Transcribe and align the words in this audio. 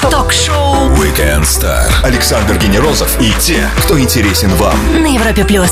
Ток-шоу 0.00 0.88
Weekend 0.96 1.42
Star. 1.42 1.84
Александр 2.02 2.56
Генерозов 2.56 3.20
и 3.20 3.30
те, 3.38 3.68
кто 3.84 4.00
интересен 4.00 4.48
вам. 4.54 4.74
на 5.02 5.06
Европе 5.06 5.44
плюс. 5.44 5.70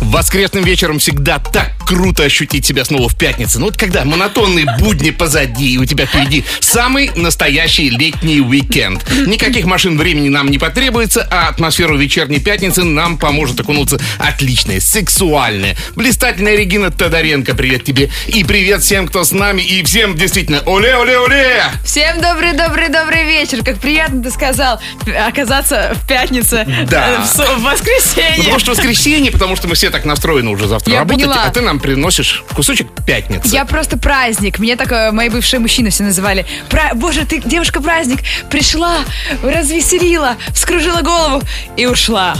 Воскресным 0.00 0.64
вечером 0.64 0.98
всегда 0.98 1.38
так 1.38 1.75
круто 1.86 2.24
ощутить 2.24 2.66
себя 2.66 2.84
снова 2.84 3.08
в 3.08 3.16
пятницу. 3.16 3.58
Ну 3.60 3.66
вот 3.66 3.76
когда 3.76 4.04
монотонные 4.04 4.66
будни 4.80 5.10
позади, 5.10 5.74
и 5.74 5.78
у 5.78 5.84
тебя 5.84 6.04
впереди 6.06 6.44
самый 6.60 7.10
настоящий 7.14 7.88
летний 7.88 8.40
уикенд. 8.40 9.04
Никаких 9.26 9.64
машин 9.66 9.96
времени 9.96 10.28
нам 10.28 10.50
не 10.50 10.58
потребуется, 10.58 11.26
а 11.30 11.48
атмосферу 11.48 11.96
вечерней 11.96 12.40
пятницы 12.40 12.82
нам 12.82 13.16
поможет 13.18 13.60
окунуться 13.60 13.98
отличная, 14.18 14.80
сексуальная, 14.80 15.76
блистательная 15.94 16.56
Регина 16.56 16.90
Тодоренко. 16.90 17.54
Привет 17.54 17.84
тебе. 17.84 18.10
И 18.26 18.42
привет 18.44 18.82
всем, 18.82 19.06
кто 19.06 19.22
с 19.24 19.32
нами, 19.32 19.62
и 19.62 19.82
всем 19.84 20.16
действительно 20.16 20.60
оле-оле-оле! 20.66 21.62
Всем 21.84 22.20
добрый-добрый-добрый 22.20 23.24
вечер. 23.24 23.62
Как 23.64 23.78
приятно 23.78 24.22
ты 24.22 24.30
сказал 24.30 24.80
оказаться 25.26 25.92
в 25.94 26.06
пятницу, 26.08 26.58
Да. 26.90 27.08
э, 27.10 27.22
в, 27.22 27.34
в 27.34 27.38
Ну, 27.38 27.70
воскресенье. 27.70 28.38
потому 28.38 28.58
что 28.58 28.70
воскресенье, 28.72 29.30
потому 29.30 29.54
что 29.56 29.68
мы 29.68 29.74
все 29.74 29.90
так 29.90 30.04
настроены 30.04 30.50
уже 30.50 30.66
завтра 30.66 30.92
Я 30.92 30.98
работать, 31.00 31.22
поняла. 31.26 31.44
а 31.44 31.50
ты 31.50 31.60
нам 31.60 31.75
приносишь 31.80 32.44
кусочек 32.54 32.88
пятницы. 33.06 33.48
Я 33.48 33.64
просто 33.64 33.96
праздник. 33.98 34.58
Мне 34.58 34.76
так 34.76 34.92
э, 34.92 35.10
мои 35.12 35.28
бывшие 35.28 35.60
мужчины 35.60 35.90
все 35.90 36.02
называли. 36.04 36.44
Пра- 36.68 36.92
Боже, 36.94 37.24
ты 37.24 37.40
девушка-праздник. 37.40 38.20
Пришла, 38.50 38.98
развеселила, 39.42 40.36
вскружила 40.54 41.00
голову 41.02 41.42
и 41.76 41.86
ушла. 41.86 42.36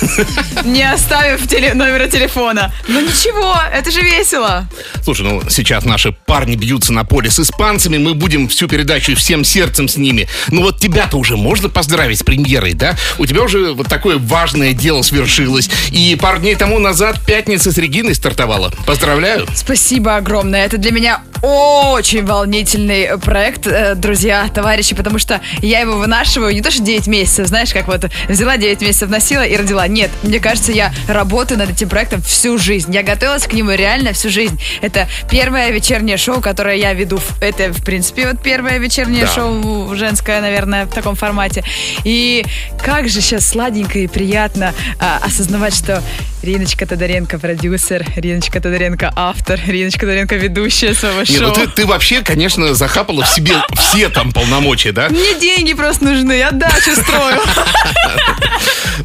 Не 0.64 0.82
оставив 0.90 1.46
теле- 1.46 1.74
номера 1.74 2.08
телефона. 2.08 2.72
Ну 2.88 3.00
ничего, 3.00 3.56
это 3.72 3.90
же 3.90 4.00
весело. 4.00 4.66
Слушай, 5.02 5.22
ну 5.26 5.42
сейчас 5.50 5.84
наши 5.84 6.15
парни 6.26 6.56
бьются 6.56 6.92
на 6.92 7.04
поле 7.04 7.30
с 7.30 7.38
испанцами, 7.38 7.98
мы 7.98 8.14
будем 8.14 8.48
всю 8.48 8.68
передачу 8.68 9.14
всем 9.14 9.44
сердцем 9.44 9.88
с 9.88 9.96
ними. 9.96 10.28
Ну 10.48 10.62
вот 10.62 10.78
тебя-то 10.78 11.16
уже 11.16 11.36
можно 11.36 11.68
поздравить 11.68 12.18
с 12.18 12.22
премьерой, 12.22 12.74
да? 12.74 12.96
У 13.18 13.26
тебя 13.26 13.42
уже 13.42 13.72
вот 13.72 13.88
такое 13.88 14.18
важное 14.18 14.72
дело 14.72 15.02
свершилось. 15.02 15.70
И 15.90 16.16
пару 16.20 16.38
дней 16.38 16.56
тому 16.56 16.78
назад 16.78 17.24
пятница 17.24 17.72
с 17.72 17.78
Региной 17.78 18.14
стартовала. 18.14 18.72
Поздравляю. 18.86 19.46
Спасибо 19.54 20.16
огромное. 20.16 20.66
Это 20.66 20.78
для 20.78 20.90
меня 20.90 21.22
очень 21.42 22.24
волнительный 22.24 23.18
проект, 23.18 23.66
э, 23.66 23.94
друзья, 23.94 24.48
товарищи, 24.52 24.94
потому 24.94 25.18
что 25.18 25.40
я 25.62 25.80
его 25.80 25.96
вынашиваю 25.96 26.52
не 26.54 26.60
то 26.60 26.70
что 26.70 26.82
9 26.82 27.06
месяцев, 27.06 27.46
знаешь, 27.46 27.72
как 27.72 27.86
вот 27.86 28.06
взяла 28.28 28.56
9 28.56 28.80
месяцев, 28.80 29.08
носила 29.08 29.46
и 29.46 29.56
родила. 29.56 29.86
Нет, 29.86 30.10
мне 30.22 30.40
кажется, 30.40 30.72
я 30.72 30.92
работаю 31.06 31.58
над 31.58 31.70
этим 31.70 31.88
проектом 31.88 32.20
всю 32.22 32.58
жизнь. 32.58 32.92
Я 32.92 33.02
готовилась 33.02 33.44
к 33.44 33.52
нему 33.52 33.70
реально 33.70 34.12
всю 34.12 34.30
жизнь. 34.30 34.60
Это 34.80 35.08
первое 35.30 35.70
вечернее 36.16 36.18
шоу, 36.18 36.40
которое 36.40 36.76
я 36.76 36.92
веду. 36.94 37.18
Это, 37.40 37.72
в 37.72 37.82
принципе, 37.84 38.26
вот 38.26 38.42
первое 38.42 38.78
вечернее 38.78 39.24
Да. 39.24 39.30
шоу 39.32 39.94
женское, 39.94 40.40
наверное, 40.40 40.86
в 40.86 40.90
таком 40.90 41.14
формате. 41.14 41.62
И 42.04 42.44
как 42.82 43.08
же 43.08 43.20
сейчас 43.20 43.46
сладенько 43.46 43.98
и 43.98 44.06
приятно 44.06 44.72
а, 44.98 45.20
осознавать, 45.24 45.74
что 45.74 46.02
Риночка 46.46 46.86
Тодоренко 46.86 47.40
продюсер, 47.40 48.06
Риночка 48.14 48.60
Тодоренко 48.60 49.12
автор, 49.16 49.58
Риночка 49.66 50.02
Тодоренко 50.02 50.36
ведущая 50.36 50.94
своего 50.94 51.20
Не, 51.22 51.24
шоу. 51.26 51.48
ну 51.48 51.52
ты, 51.52 51.66
ты 51.66 51.84
вообще, 51.86 52.22
конечно, 52.22 52.72
захапала 52.72 53.24
в 53.24 53.28
себе 53.28 53.54
все 53.74 54.08
там 54.10 54.30
полномочия, 54.30 54.92
да? 54.92 55.08
Мне 55.08 55.34
деньги 55.40 55.72
просто 55.74 56.04
нужны, 56.04 56.34
я 56.34 56.52
дачу 56.52 56.94
строю. 56.94 57.40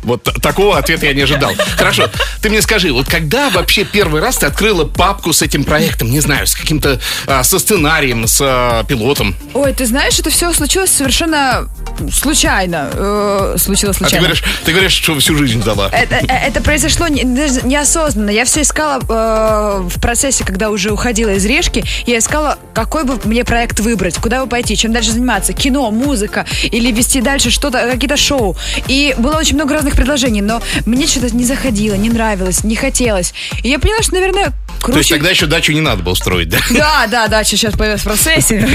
Вот 0.03 0.23
такого 0.41 0.77
ответа 0.77 1.05
я 1.05 1.13
не 1.13 1.21
ожидал. 1.21 1.51
Хорошо, 1.75 2.09
ты 2.41 2.49
мне 2.49 2.61
скажи, 2.61 2.93
вот 2.93 3.07
когда 3.09 3.49
вообще 3.49 3.83
первый 3.83 4.21
раз 4.21 4.37
ты 4.37 4.45
открыла 4.45 4.85
папку 4.85 5.33
с 5.33 5.41
этим 5.41 5.65
проектом, 5.65 6.09
не 6.09 6.21
знаю, 6.21 6.47
с 6.47 6.55
каким-то, 6.55 6.99
а, 7.27 7.43
со 7.43 7.59
сценарием, 7.59 8.25
с 8.25 8.39
а, 8.41 8.83
пилотом? 8.85 9.35
Ой, 9.53 9.73
ты 9.73 9.85
знаешь, 9.85 10.17
это 10.17 10.29
все 10.29 10.53
случилось 10.53 10.91
совершенно 10.91 11.67
случайно. 12.11 12.89
Э, 12.93 13.55
случилось 13.59 13.97
А 13.97 13.99
ты 13.99 14.05
случайно. 14.05 14.27
говоришь, 14.27 14.43
ты 14.63 14.71
говоришь, 14.71 14.93
что 14.93 15.19
всю 15.19 15.35
жизнь 15.35 15.61
дала. 15.61 15.89
Это, 15.91 16.15
э, 16.15 16.47
это 16.47 16.61
произошло 16.61 17.07
не- 17.09 17.23
даже 17.35 17.61
неосознанно. 17.63 18.29
Я 18.29 18.45
все 18.45 18.61
искала 18.61 19.01
э, 19.01 19.81
в 19.81 19.99
процессе, 19.99 20.43
когда 20.43 20.69
уже 20.69 20.91
уходила 20.91 21.29
из 21.29 21.45
решки, 21.45 21.83
я 22.05 22.17
искала, 22.17 22.57
какой 22.73 23.03
бы 23.03 23.19
мне 23.23 23.43
проект 23.43 23.79
выбрать, 23.79 24.17
куда 24.17 24.43
бы 24.43 24.49
пойти, 24.49 24.75
чем 24.75 24.93
дальше 24.93 25.11
заниматься. 25.11 25.53
Кино, 25.53 25.91
музыка 25.91 26.45
или 26.63 26.91
вести 26.91 27.21
дальше 27.21 27.51
что-то, 27.51 27.89
какие-то 27.91 28.17
шоу. 28.17 28.55
И 28.87 29.15
было 29.17 29.37
очень 29.37 29.55
много 29.55 29.73
разных 29.73 29.95
предложений, 29.95 30.41
но 30.41 30.61
мне 30.85 31.07
что-то 31.07 31.35
не 31.35 31.43
заходило, 31.43 31.95
не 31.95 32.09
нравилось, 32.09 32.63
не 32.63 32.75
хотелось. 32.75 33.33
И 33.63 33.69
я 33.69 33.79
поняла, 33.79 34.01
что, 34.01 34.13
наверное, 34.15 34.53
круче... 34.81 34.93
То 34.93 34.97
есть 34.99 35.09
тогда 35.09 35.29
еще 35.29 35.45
дачу 35.45 35.71
не 35.71 35.81
надо 35.81 36.03
было 36.03 36.15
строить, 36.15 36.49
да? 36.49 36.57
Да, 36.71 37.07
да, 37.07 37.27
дача 37.27 37.57
сейчас 37.57 37.75
появилась 37.75 38.01
в 38.01 38.05
процессе. 38.05 38.67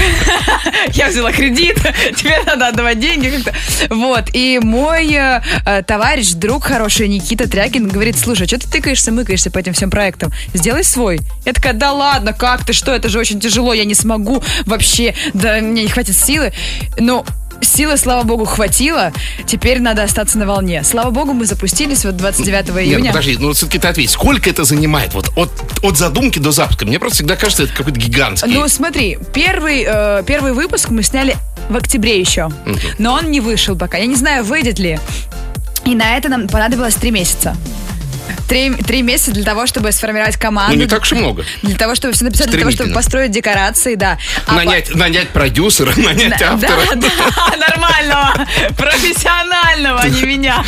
Я 0.93 1.09
взяла 1.09 1.31
кредит, 1.31 1.77
теперь 2.15 2.43
надо 2.45 2.67
отдавать 2.67 2.99
деньги 2.99 3.29
как-то. 3.29 3.53
Вот, 3.93 4.29
и 4.33 4.59
мой 4.61 5.11
э, 5.13 5.41
э, 5.65 5.83
товарищ, 5.83 6.31
друг 6.33 6.65
хороший, 6.65 7.07
Никита 7.07 7.49
Трякин, 7.49 7.87
говорит, 7.87 8.17
слушай, 8.17 8.46
что 8.47 8.59
ты 8.59 8.69
тыкаешься, 8.69 9.11
мыкаешься 9.11 9.51
по 9.51 9.59
этим 9.59 9.73
всем 9.73 9.89
проектам? 9.89 10.31
Сделай 10.53 10.83
свой. 10.83 11.19
Я 11.45 11.53
такая, 11.53 11.73
да 11.73 11.91
ладно, 11.91 12.33
как 12.33 12.65
ты, 12.65 12.73
что, 12.73 12.93
это 12.93 13.09
же 13.09 13.19
очень 13.19 13.39
тяжело, 13.39 13.73
я 13.73 13.85
не 13.85 13.95
смогу 13.95 14.43
вообще, 14.65 15.13
да 15.33 15.59
мне 15.61 15.83
не 15.83 15.89
хватит 15.89 16.15
силы. 16.15 16.53
Но 16.97 17.25
Силы, 17.61 17.97
слава 17.97 18.23
богу, 18.23 18.45
хватило. 18.45 19.11
Теперь 19.45 19.79
надо 19.79 20.03
остаться 20.03 20.37
на 20.37 20.45
волне. 20.45 20.83
Слава 20.83 21.09
богу, 21.09 21.33
мы 21.33 21.45
запустились 21.45 22.05
вот 22.05 22.15
29 22.15 22.67
Нет, 22.67 22.75
ну 22.75 22.81
июня. 22.81 23.11
подожди, 23.11 23.37
ну 23.39 23.53
все-таки 23.53 23.79
ты 23.79 23.87
ответь, 23.87 24.09
сколько 24.11 24.49
это 24.49 24.63
занимает? 24.63 25.13
Вот 25.13 25.31
от, 25.35 25.49
от 25.83 25.97
задумки 25.97 26.39
до 26.39 26.51
запуска. 26.51 26.85
Мне 26.85 26.99
просто 26.99 27.17
всегда 27.17 27.35
кажется, 27.35 27.63
это 27.63 27.73
какой-то 27.73 27.99
гигантский. 27.99 28.51
Ну, 28.51 28.67
смотри, 28.67 29.17
первый, 29.33 29.85
э, 29.87 30.23
первый 30.25 30.53
выпуск 30.53 30.89
мы 30.89 31.03
сняли 31.03 31.35
в 31.69 31.75
октябре 31.75 32.19
еще. 32.19 32.49
Но 32.99 33.13
он 33.13 33.31
не 33.31 33.41
вышел 33.41 33.75
пока. 33.75 33.97
Я 33.97 34.05
не 34.05 34.15
знаю, 34.15 34.43
выйдет 34.43 34.79
ли. 34.79 34.99
И 35.85 35.95
на 35.95 36.17
это 36.17 36.29
нам 36.29 36.47
понадобилось 36.47 36.95
три 36.95 37.11
месяца. 37.11 37.55
Три, 38.47 38.71
три 38.71 39.01
месяца 39.01 39.31
для 39.31 39.43
того, 39.43 39.67
чтобы 39.67 39.91
сформировать 39.91 40.37
команду. 40.37 40.75
Ну, 40.75 40.81
не 40.81 40.87
так 40.87 41.01
уж 41.01 41.11
и 41.11 41.15
много. 41.15 41.45
Для 41.61 41.75
того, 41.75 41.95
чтобы 41.95 42.13
все 42.13 42.25
написать, 42.25 42.49
для 42.49 42.59
того, 42.59 42.71
чтобы 42.71 42.93
построить 42.93 43.31
декорации, 43.31 43.95
да. 43.95 44.17
А 44.45 44.55
нанять, 44.55 44.93
нанять 44.95 45.29
продюсера, 45.29 45.93
нанять 45.97 46.39
да, 46.39 46.53
автора. 46.53 46.95
да, 46.95 47.09
да, 47.09 47.57
нормального, 47.67 48.47
профессионального, 48.77 50.01
а 50.01 50.09
не 50.09 50.23
меня. 50.23 50.63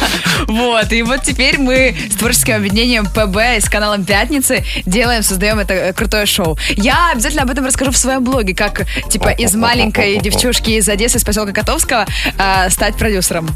Вот, 0.47 0.91
и 0.91 1.01
вот 1.03 1.23
теперь 1.23 1.57
мы 1.57 1.95
с 2.11 2.15
творческим 2.15 2.55
объединением 2.55 3.05
ПБ 3.05 3.57
и 3.57 3.61
с 3.61 3.69
каналом 3.69 4.03
Пятницы 4.05 4.63
делаем, 4.85 5.23
создаем 5.23 5.59
это 5.59 5.73
э, 5.73 5.93
крутое 5.93 6.25
шоу. 6.25 6.57
Я 6.75 7.11
обязательно 7.11 7.43
об 7.43 7.51
этом 7.51 7.65
расскажу 7.65 7.91
в 7.91 7.97
своем 7.97 8.23
блоге, 8.23 8.53
как, 8.55 8.85
типа, 9.09 9.29
из 9.29 9.55
маленькой 9.55 10.19
девчушки 10.19 10.71
из 10.71 10.89
Одессы, 10.89 11.17
из 11.17 11.23
поселка 11.23 11.51
Котовского, 11.51 12.05
э, 12.37 12.69
стать 12.69 12.95
продюсером. 12.95 13.49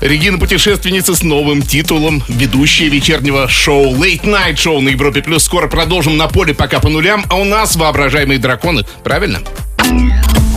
Регина 0.00 0.38
путешественница 0.38 1.14
с 1.14 1.22
новым 1.22 1.62
титулом, 1.62 2.22
ведущая 2.28 2.88
вечернего 3.28 3.48
шоу 3.48 3.94
Late 3.94 4.24
Night 4.24 4.54
Show 4.54 4.80
на 4.80 4.88
Европе 4.88 5.22
Плюс. 5.22 5.44
Скоро 5.44 5.68
продолжим 5.68 6.16
на 6.16 6.28
поле 6.28 6.54
пока 6.54 6.80
по 6.80 6.88
нулям, 6.88 7.24
а 7.28 7.36
у 7.36 7.44
нас 7.44 7.76
воображаемые 7.76 8.38
драконы, 8.38 8.84
правильно? 9.04 9.40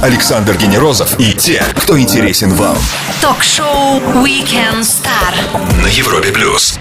Александр 0.01 0.57
Генерозов 0.57 1.19
и 1.19 1.33
те, 1.33 1.63
кто 1.75 1.99
интересен 1.99 2.53
вам. 2.53 2.77
Ток-шоу 3.21 3.99
Weekend 4.23 4.81
Star. 4.81 5.81
На 5.81 5.87
Европе 5.87 6.31
Плюс. 6.31 6.79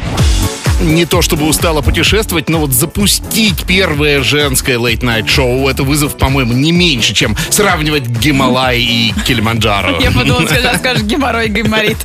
Не 0.81 1.05
то 1.05 1.21
чтобы 1.21 1.47
устала 1.47 1.83
путешествовать, 1.83 2.49
но 2.49 2.59
вот 2.59 2.73
запустить 2.73 3.65
первое 3.67 4.23
женское 4.23 4.79
Late 4.79 5.01
Night 5.01 5.29
шоу 5.29 5.69
это 5.69 5.83
вызов, 5.83 6.17
по-моему, 6.17 6.55
не 6.55 6.73
меньше, 6.73 7.13
чем 7.13 7.37
сравнивать 7.51 8.07
Гималай 8.07 8.81
и 8.81 9.15
Килиманджаро. 9.27 9.99
Я 10.01 10.11
подумала, 10.11 10.49
сейчас 10.49 10.79
скажешь 10.79 11.03
геморрой, 11.05 11.49
гайморит. 11.49 11.99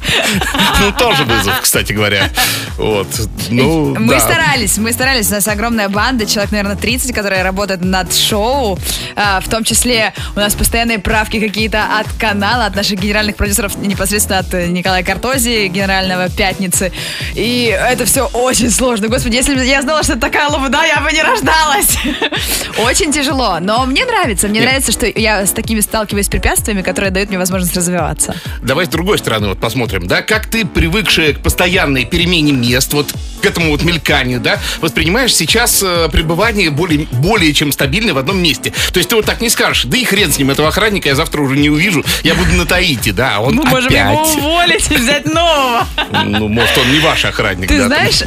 Ну, 0.82 0.92
тоже 0.92 1.24
вызов, 1.24 1.62
кстати 1.62 1.94
говоря. 1.94 2.30
Вот. 2.78 3.08
Ну, 3.50 3.96
Мы 3.98 4.16
да. 4.16 4.20
старались, 4.20 4.78
мы 4.78 4.92
старались. 4.92 5.30
У 5.30 5.36
нас 5.36 5.48
огромная 5.48 5.88
банда, 5.88 6.26
человек, 6.26 6.52
наверное, 6.52 6.76
30, 6.76 7.16
которая 7.16 7.44
работает 7.44 7.82
над 7.82 8.14
шоу. 8.14 8.78
А, 9.16 9.40
в 9.40 9.48
том 9.48 9.64
числе 9.64 10.14
у 10.36 10.40
нас 10.40 10.54
постоянные 10.54 11.00
правки 11.00 11.40
какие-то 11.40 11.86
от 11.98 12.08
канала, 12.20 12.66
от 12.66 12.76
наших 12.76 13.00
генеральных 13.00 13.38
продюсеров, 13.38 13.78
непосредственно 13.78 14.40
от 14.40 14.54
э, 14.54 14.68
Николая 14.68 15.04
Картози, 15.04 15.68
генерального 15.68 16.30
«Пятницы». 16.30 16.92
И 17.36 17.66
это 17.68 18.06
все 18.06 18.26
очень 18.26 18.65
сложно. 18.70 19.08
Господи, 19.08 19.36
если 19.36 19.56
бы 19.56 19.64
я 19.64 19.82
знала, 19.82 20.04
что 20.04 20.14
это 20.14 20.22
такая 20.22 20.50
лабуда, 20.50 20.84
я 20.86 21.02
бы 21.02 21.12
не 21.12 21.22
рождалась. 21.22 21.98
Очень 22.78 23.12
тяжело. 23.12 23.58
Но 23.60 23.86
мне 23.86 24.06
нравится. 24.06 24.48
Мне 24.48 24.60
Нет. 24.60 24.70
нравится, 24.70 24.92
что 24.92 25.06
я 25.08 25.46
с 25.46 25.52
такими 25.52 25.80
сталкиваюсь 25.80 26.26
с 26.26 26.30
препятствиями, 26.30 26.82
которые 26.82 27.12
дают 27.12 27.30
мне 27.30 27.38
возможность 27.38 27.76
развиваться. 27.76 28.36
Давай 28.62 28.86
с 28.86 28.90
другой 28.90 29.18
стороны 29.18 29.48
вот 29.48 29.60
посмотрим, 29.60 30.08
да, 30.08 30.22
как 30.22 30.48
ты, 30.48 30.66
привыкшая 30.66 31.34
к 31.34 31.40
постоянной 31.40 32.06
перемене 32.06 32.52
мест, 32.52 32.94
вот 32.94 33.14
к 33.46 33.48
этому 33.48 33.70
вот 33.70 33.84
мельканию, 33.84 34.40
да, 34.40 34.60
воспринимаешь 34.82 35.34
сейчас 35.36 35.84
э, 35.84 36.10
пребывание 36.12 36.72
более, 36.72 37.06
более 37.12 37.54
чем 37.54 37.72
стабильное 37.72 38.16
в 38.16 38.18
одном 38.18 38.42
месте. 38.42 38.74
То 38.92 38.98
есть 38.98 39.10
ты 39.10 39.16
вот 39.16 39.26
так 39.26 39.40
не 39.40 39.50
скажешь, 39.50 39.86
да 39.86 39.98
и 39.98 40.04
хрен 40.04 40.32
с 40.32 40.40
ним, 40.40 40.50
этого 40.50 40.70
охранника 40.70 41.10
я 41.10 41.16
завтра 41.16 41.42
уже 41.42 41.56
не 41.56 41.70
увижу, 41.70 42.04
я 42.24 42.34
буду 42.34 42.54
на 42.54 42.66
Таити, 42.66 43.12
да, 43.12 43.36
а 43.36 43.40
он 43.42 43.54
Мы 43.54 43.64
можем 43.66 43.90
опять. 43.90 44.36
его 44.36 44.48
уволить 44.50 44.92
и 44.92 44.96
взять 44.96 45.26
нового. 45.26 45.86
Ну, 46.24 46.48
может, 46.48 46.76
он 46.80 46.92
не 46.92 47.00
ваш 47.00 47.24
охранник, 47.26 47.68
Ты 47.68 47.78
да, 47.78 47.86
знаешь, 47.88 48.24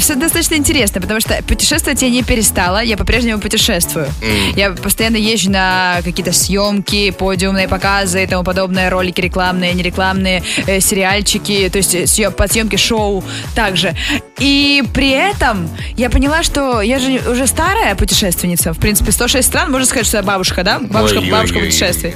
все 0.00 0.14
достаточно 0.14 0.54
интересно, 0.54 1.00
потому 1.00 1.20
что 1.20 1.42
путешествовать 1.42 2.00
я 2.02 2.08
не 2.08 2.22
перестала, 2.22 2.80
я 2.82 2.96
по-прежнему 2.96 3.40
путешествую. 3.40 4.08
Я 4.54 4.70
постоянно 4.70 5.16
езжу 5.16 5.50
на 5.50 5.96
какие-то 6.04 6.32
съемки, 6.32 7.10
подиумные 7.10 7.66
показы 7.66 8.22
и 8.22 8.26
тому 8.28 8.44
подобное, 8.44 8.88
ролики 8.88 9.20
рекламные, 9.20 9.72
нерекламные, 9.74 10.42
э, 10.66 10.80
сериальчики, 10.80 11.68
то 11.70 11.78
есть 11.78 11.94
э, 11.94 12.02
съё- 12.04 12.30
подсъемки 12.30 12.76
шоу 12.76 13.24
также. 13.56 13.94
И 14.38 14.82
при 14.92 15.10
этом 15.10 15.68
я 15.96 16.10
поняла, 16.10 16.42
что 16.42 16.80
я 16.80 16.98
же 16.98 17.20
уже 17.30 17.46
старая 17.46 17.94
путешественница. 17.94 18.72
В 18.72 18.78
принципе, 18.78 19.12
106 19.12 19.46
стран, 19.46 19.70
можно 19.70 19.86
сказать, 19.86 20.06
что 20.06 20.16
я 20.16 20.22
бабушка, 20.22 20.62
да? 20.64 20.78
Бабушка, 20.78 21.18
Ой-ой-ой. 21.18 21.30
бабушка 21.30 21.58
путешествий. 21.58 22.14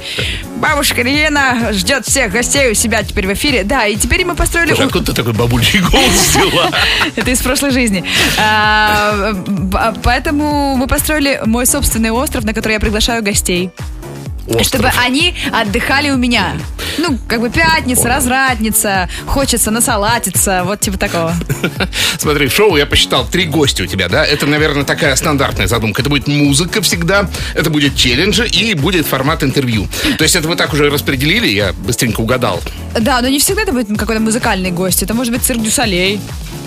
Бабушка 0.57 1.01
Регина 1.01 1.71
ждет 1.73 2.05
всех 2.05 2.31
гостей 2.31 2.71
у 2.71 2.73
себя 2.73 3.03
теперь 3.03 3.27
в 3.27 3.33
эфире. 3.33 3.63
Да, 3.63 3.85
и 3.85 3.95
теперь 3.95 4.25
мы 4.25 4.35
построили... 4.35 4.69
Слушай, 4.69 4.87
откуда 4.87 5.05
ты 5.05 5.13
такой 5.13 5.33
бабульчий 5.33 5.79
голос 5.79 6.35
взяла? 6.35 6.71
это 7.15 7.31
из 7.31 7.41
прошлой 7.41 7.71
жизни. 7.71 8.03
А, 8.37 9.33
Поэтому 10.03 10.75
мы 10.75 10.87
построили 10.87 11.41
мой 11.45 11.65
собственный 11.65 12.11
остров, 12.11 12.43
на 12.43 12.53
который 12.53 12.73
я 12.73 12.79
приглашаю 12.79 13.23
гостей. 13.23 13.71
Остров. 14.47 14.65
Чтобы 14.65 14.89
они 14.99 15.35
отдыхали 15.51 16.09
у 16.09 16.17
меня. 16.17 16.53
Ну, 16.97 17.17
как 17.27 17.41
бы 17.41 17.49
пятница, 17.49 18.07
развратница, 18.07 19.09
хочется 19.25 19.71
насалатиться, 19.71 20.63
вот 20.63 20.79
типа 20.79 20.97
такого. 20.97 21.35
Смотри, 22.17 22.49
шоу 22.49 22.75
я 22.77 22.85
посчитал, 22.85 23.27
три 23.27 23.45
гостя 23.45 23.83
у 23.83 23.85
тебя, 23.85 24.09
да? 24.09 24.25
Это, 24.25 24.45
наверное, 24.45 24.83
такая 24.83 25.15
стандартная 25.15 25.67
задумка. 25.67 26.01
Это 26.01 26.09
будет 26.09 26.27
музыка 26.27 26.81
всегда, 26.81 27.29
это 27.53 27.69
будет 27.69 27.95
челленджи 27.95 28.47
и 28.47 28.73
будет 28.73 29.05
формат 29.05 29.43
интервью. 29.43 29.87
То 30.17 30.23
есть 30.23 30.35
это 30.35 30.47
вы 30.47 30.55
так 30.55 30.73
уже 30.73 30.89
распределили, 30.89 31.47
я 31.47 31.73
быстренько 31.73 32.21
угадал. 32.21 32.61
Да, 32.99 33.21
но 33.21 33.27
не 33.27 33.39
всегда 33.39 33.63
это 33.63 33.73
будет 33.73 33.87
какой-то 33.97 34.21
музыкальный 34.21 34.71
гость. 34.71 35.03
Это 35.03 35.13
может 35.13 35.33
быть 35.33 35.43
цирк 35.43 35.61
дю 35.61 35.71
Солей. 35.71 36.19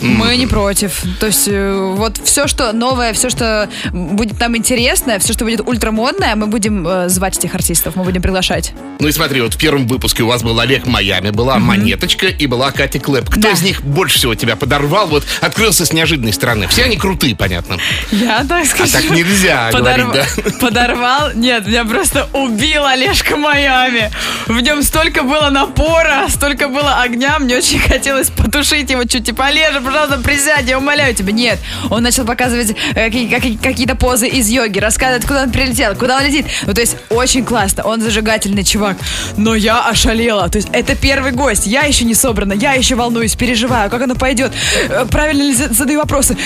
Мы 0.03 0.37
не 0.37 0.47
против. 0.47 1.03
То 1.19 1.27
есть 1.27 1.47
э, 1.47 1.95
вот 1.97 2.19
все, 2.25 2.47
что 2.47 2.73
новое, 2.73 3.13
все, 3.13 3.29
что 3.29 3.69
будет 3.93 4.41
нам 4.41 4.57
интересно, 4.57 5.19
все, 5.19 5.33
что 5.33 5.45
будет 5.45 5.61
ультрамодное, 5.61 6.35
мы 6.37 6.47
будем 6.47 6.87
э, 6.87 7.09
звать 7.09 7.37
этих 7.39 7.55
артистов, 7.55 7.70
мы 7.95 8.05
будем 8.05 8.23
приглашать. 8.23 8.73
Ну 8.99 9.09
и 9.09 9.13
смотри, 9.13 9.41
вот 9.41 9.55
в 9.55 9.59
первом 9.59 9.87
выпуске 9.87 10.23
у 10.23 10.27
вас 10.27 10.43
был 10.43 10.59
Олег 10.61 10.87
Майами, 10.87 11.31
была 11.31 11.59
Монеточка 11.59 12.27
и 12.27 12.47
была 12.47 12.71
Катя 12.73 12.99
Клэп. 12.99 13.29
Кто 13.31 13.41
Да. 13.41 13.51
из 13.51 13.63
них 13.63 13.83
больше 13.83 14.19
всего 14.19 14.35
тебя 14.35 14.57
подорвал? 14.57 15.07
Вот 15.09 15.25
открылся 15.41 15.85
с 15.87 15.93
неожиданной 15.93 16.33
стороны. 16.33 16.67
Все 16.69 16.85
они 16.85 16.97
крутые, 16.97 17.35
понятно. 17.37 17.77
Я 18.11 18.45
так 18.45 18.67
скажу. 18.67 18.93
так 18.93 19.11
нельзя 19.11 19.71
говорить, 19.73 20.07
да? 20.13 20.25
Подорвал? 20.61 21.31
Нет, 21.35 21.67
меня 21.67 21.85
просто 21.85 22.29
убил 22.33 22.85
Олежка 22.85 23.37
Майами. 23.37 24.11
В 24.47 24.61
нем 24.61 24.83
столько 24.83 25.23
было 25.23 25.51
напора, 25.51 26.27
столько 26.29 26.69
было 26.69 27.01
огня. 27.03 27.39
Мне 27.39 27.57
очень 27.59 27.79
хотелось 27.79 28.31
потушить 28.31 28.91
его 28.91 29.05
чуть. 29.05 29.25
Типа, 29.27 29.47
Олежа, 29.47 29.81
пожалуйста, 29.81 30.19
присядь, 30.21 30.69
я 30.69 30.79
умоляю 30.79 31.15
тебя. 31.15 31.33
Нет, 31.33 31.59
он 31.91 32.03
начал 32.03 32.25
показывать 32.25 32.71
э, 32.95 33.07
какие- 33.07 33.29
какие- 33.29 33.57
какие-то 33.57 33.95
позы 33.95 34.27
из 34.29 34.49
йоги, 34.49 34.79
рассказывать, 34.79 35.27
куда 35.27 35.43
он 35.45 35.51
прилетел, 35.51 35.95
куда 35.95 36.17
он 36.19 36.25
летит. 36.25 36.47
Ну, 36.67 36.75
то 36.75 36.81
есть, 36.81 36.97
очень 37.11 37.45
классно. 37.45 37.60
Он 37.85 38.01
зажигательный 38.01 38.65
чувак. 38.65 38.97
Но 39.37 39.55
я 39.55 39.87
ошалела. 39.89 40.49
То 40.49 40.57
есть, 40.59 40.69
это 40.73 40.95
первый 40.95 41.33
гость. 41.33 41.67
Я 41.67 41.83
еще 41.83 42.05
не 42.05 42.15
собрана, 42.15 42.53
я 42.53 42.73
еще 42.73 42.95
волнуюсь, 42.95 43.35
переживаю, 43.35 43.91
как 43.91 44.03
оно 44.03 44.15
пойдет. 44.15 44.53
Э, 44.89 45.07
Правильно 45.11 45.43
ли 45.43 45.55
за- 45.55 45.73
задаю 45.73 45.99
вопросы? 46.01 46.37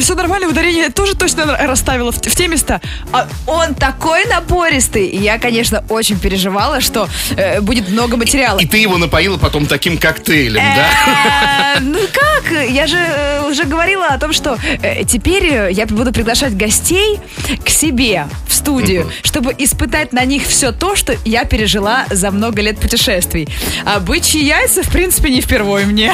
все 0.00 0.14
нормально, 0.14 0.48
ударение 0.48 0.90
тоже 0.90 1.14
точно 1.16 1.56
расставила 1.56 2.12
в, 2.12 2.16
в 2.16 2.36
те 2.36 2.48
места. 2.48 2.80
А 3.12 3.26
он 3.46 3.74
такой 3.74 4.24
напористый. 4.26 5.06
И 5.06 5.18
я, 5.22 5.38
конечно, 5.38 5.84
очень 5.88 6.18
переживала, 6.18 6.80
что 6.80 7.08
э, 7.36 7.60
будет 7.60 7.88
много 7.88 8.16
материала. 8.16 8.58
И 8.60 8.66
ты 8.66 8.78
его 8.78 8.98
напоила 8.98 9.38
потом 9.38 9.66
таким 9.66 9.98
коктейлем, 9.98 10.62
да? 10.62 11.76
Э, 11.76 11.80
Ну 11.80 11.98
как? 12.12 12.70
Я 12.70 12.86
же 12.86 12.96
э, 12.96 13.42
уже 13.48 13.64
говорила 13.64 14.06
о 14.06 14.18
том, 14.18 14.32
что 14.32 14.58
э, 14.82 15.04
теперь 15.04 15.44
э, 15.52 15.68
я 15.72 15.86
буду 15.86 16.12
приглашать 16.12 16.56
гостей 16.56 17.18
к 17.64 17.68
себе 17.68 18.26
в 18.48 18.54
студию, 18.54 19.10
чтобы 19.22 19.54
испытать 19.58 20.12
на 20.12 20.24
них 20.24 20.44
все 20.46 20.55
то, 20.78 20.96
что 20.96 21.14
я 21.24 21.44
пережила 21.44 22.06
за 22.10 22.30
много 22.30 22.62
лет 22.62 22.78
путешествий. 22.78 23.48
А 23.84 24.00
бычьи 24.00 24.42
яйца, 24.44 24.82
в 24.82 24.88
принципе, 24.90 25.30
не 25.30 25.40
впервые 25.40 25.86
мне. 25.86 26.12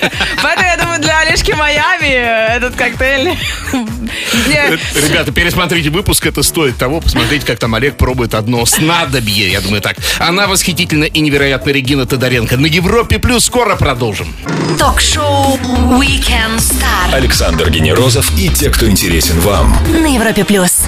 Поэтому 0.42 0.66
я 0.66 0.76
думаю, 0.76 1.00
для 1.00 1.18
Олежки 1.20 1.52
Майами 1.52 2.08
э, 2.08 2.56
этот 2.56 2.74
коктейль... 2.74 3.36
мне- 3.72 4.78
Ребята, 5.08 5.32
пересмотрите 5.32 5.90
выпуск, 5.90 6.26
это 6.26 6.42
стоит 6.42 6.76
того, 6.76 7.00
посмотреть, 7.00 7.44
как 7.44 7.58
там 7.58 7.74
Олег 7.74 7.96
пробует 7.96 8.34
одно 8.34 8.64
снадобье, 8.66 9.50
я 9.50 9.60
думаю 9.60 9.80
так. 9.80 9.96
Она 10.18 10.46
восхитительна 10.46 11.04
и 11.04 11.20
невероятна 11.20 11.70
Регина 11.70 12.06
Тодоренко. 12.06 12.56
На 12.56 12.66
Европе 12.66 13.18
Плюс 13.18 13.44
скоро 13.44 13.76
продолжим. 13.76 14.34
Ток-шоу 14.78 15.56
Weekend 15.98 16.58
Star 16.58 17.12
Александр 17.14 17.70
Генерозов 17.70 18.30
и 18.38 18.48
те, 18.48 18.70
кто 18.70 18.88
интересен 18.88 19.38
вам. 19.40 19.76
на 19.92 20.06
Европе 20.14 20.44
плюс. 20.44 20.82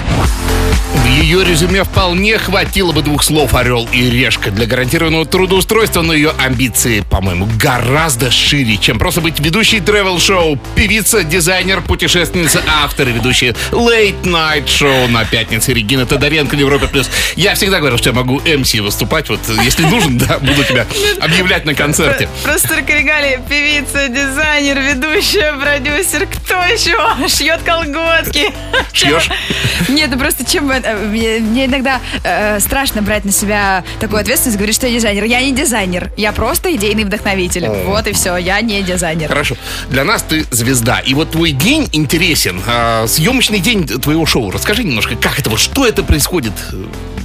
Ее 1.17 1.43
резюме 1.43 1.83
вполне 1.83 2.37
хватило 2.37 2.91
бы 2.91 3.01
двух 3.01 3.23
слов 3.23 3.55
«Орел» 3.55 3.89
и 3.91 4.07
«Решка» 4.07 4.51
для 4.51 4.67
гарантированного 4.67 5.25
трудоустройства, 5.25 6.03
но 6.03 6.13
ее 6.13 6.31
амбиции, 6.37 7.03
по-моему, 7.09 7.49
гораздо 7.59 8.29
шире, 8.29 8.77
чем 8.77 8.99
просто 8.99 9.19
быть 9.19 9.39
ведущей 9.39 9.79
тревел-шоу, 9.79 10.59
певица, 10.75 11.23
дизайнер, 11.23 11.81
путешественница, 11.81 12.61
автор 12.67 13.09
и 13.09 13.13
ведущая 13.13 13.55
Late 13.71 14.21
Night 14.25 14.65
Show 14.65 15.07
на 15.07 15.25
пятнице 15.25 15.73
Регина 15.73 16.05
Тодоренко 16.05 16.55
на 16.55 16.59
Европе+. 16.59 16.87
плюс. 16.87 17.09
Я 17.35 17.55
всегда 17.55 17.79
говорил, 17.79 17.97
что 17.97 18.11
я 18.11 18.15
могу 18.15 18.39
МС 18.41 18.75
выступать, 18.75 19.29
вот 19.29 19.39
если 19.63 19.85
нужен, 19.85 20.19
да, 20.19 20.37
буду 20.37 20.63
тебя 20.63 20.85
объявлять 21.19 21.65
на 21.65 21.73
концерте. 21.73 22.29
Просто 22.43 22.75
регалии. 22.75 23.39
Певица, 23.49 24.07
дизайнер, 24.07 24.79
ведущая, 24.79 25.53
продюсер. 25.53 26.27
Кто 26.27 26.55
еще 26.65 26.95
шьет 27.27 27.61
колготки? 27.63 28.53
Шьешь? 28.93 29.29
Нет, 29.89 30.09
ну 30.11 30.19
просто 30.19 30.45
чем... 30.49 30.71
Мне, 31.07 31.39
мне 31.39 31.65
иногда 31.65 31.99
э, 32.23 32.59
страшно 32.59 33.01
брать 33.01 33.25
на 33.25 33.31
себя 33.31 33.83
такую 33.99 34.21
ответственность, 34.21 34.57
говорить, 34.57 34.75
что 34.75 34.87
я 34.87 34.93
дизайнер. 34.93 35.23
Я 35.23 35.41
не 35.41 35.53
дизайнер. 35.53 36.11
Я 36.17 36.31
просто 36.31 36.73
идейный 36.75 37.03
вдохновитель. 37.03 37.67
Вот 37.85 38.07
и 38.07 38.13
все. 38.13 38.37
Я 38.37 38.61
не 38.61 38.81
дизайнер. 38.81 39.27
Хорошо. 39.27 39.55
Для 39.89 40.03
нас 40.03 40.23
ты 40.23 40.45
звезда. 40.51 40.99
И 40.99 41.13
вот 41.13 41.31
твой 41.31 41.51
день 41.51 41.87
интересен. 41.91 42.61
А, 42.67 43.05
съемочный 43.07 43.59
день 43.59 43.87
твоего 43.87 44.25
шоу. 44.25 44.51
Расскажи 44.51 44.83
немножко, 44.83 45.15
как 45.15 45.39
это 45.39 45.49
вот, 45.49 45.59
что 45.59 45.85
это 45.85 46.03
происходит? 46.03 46.53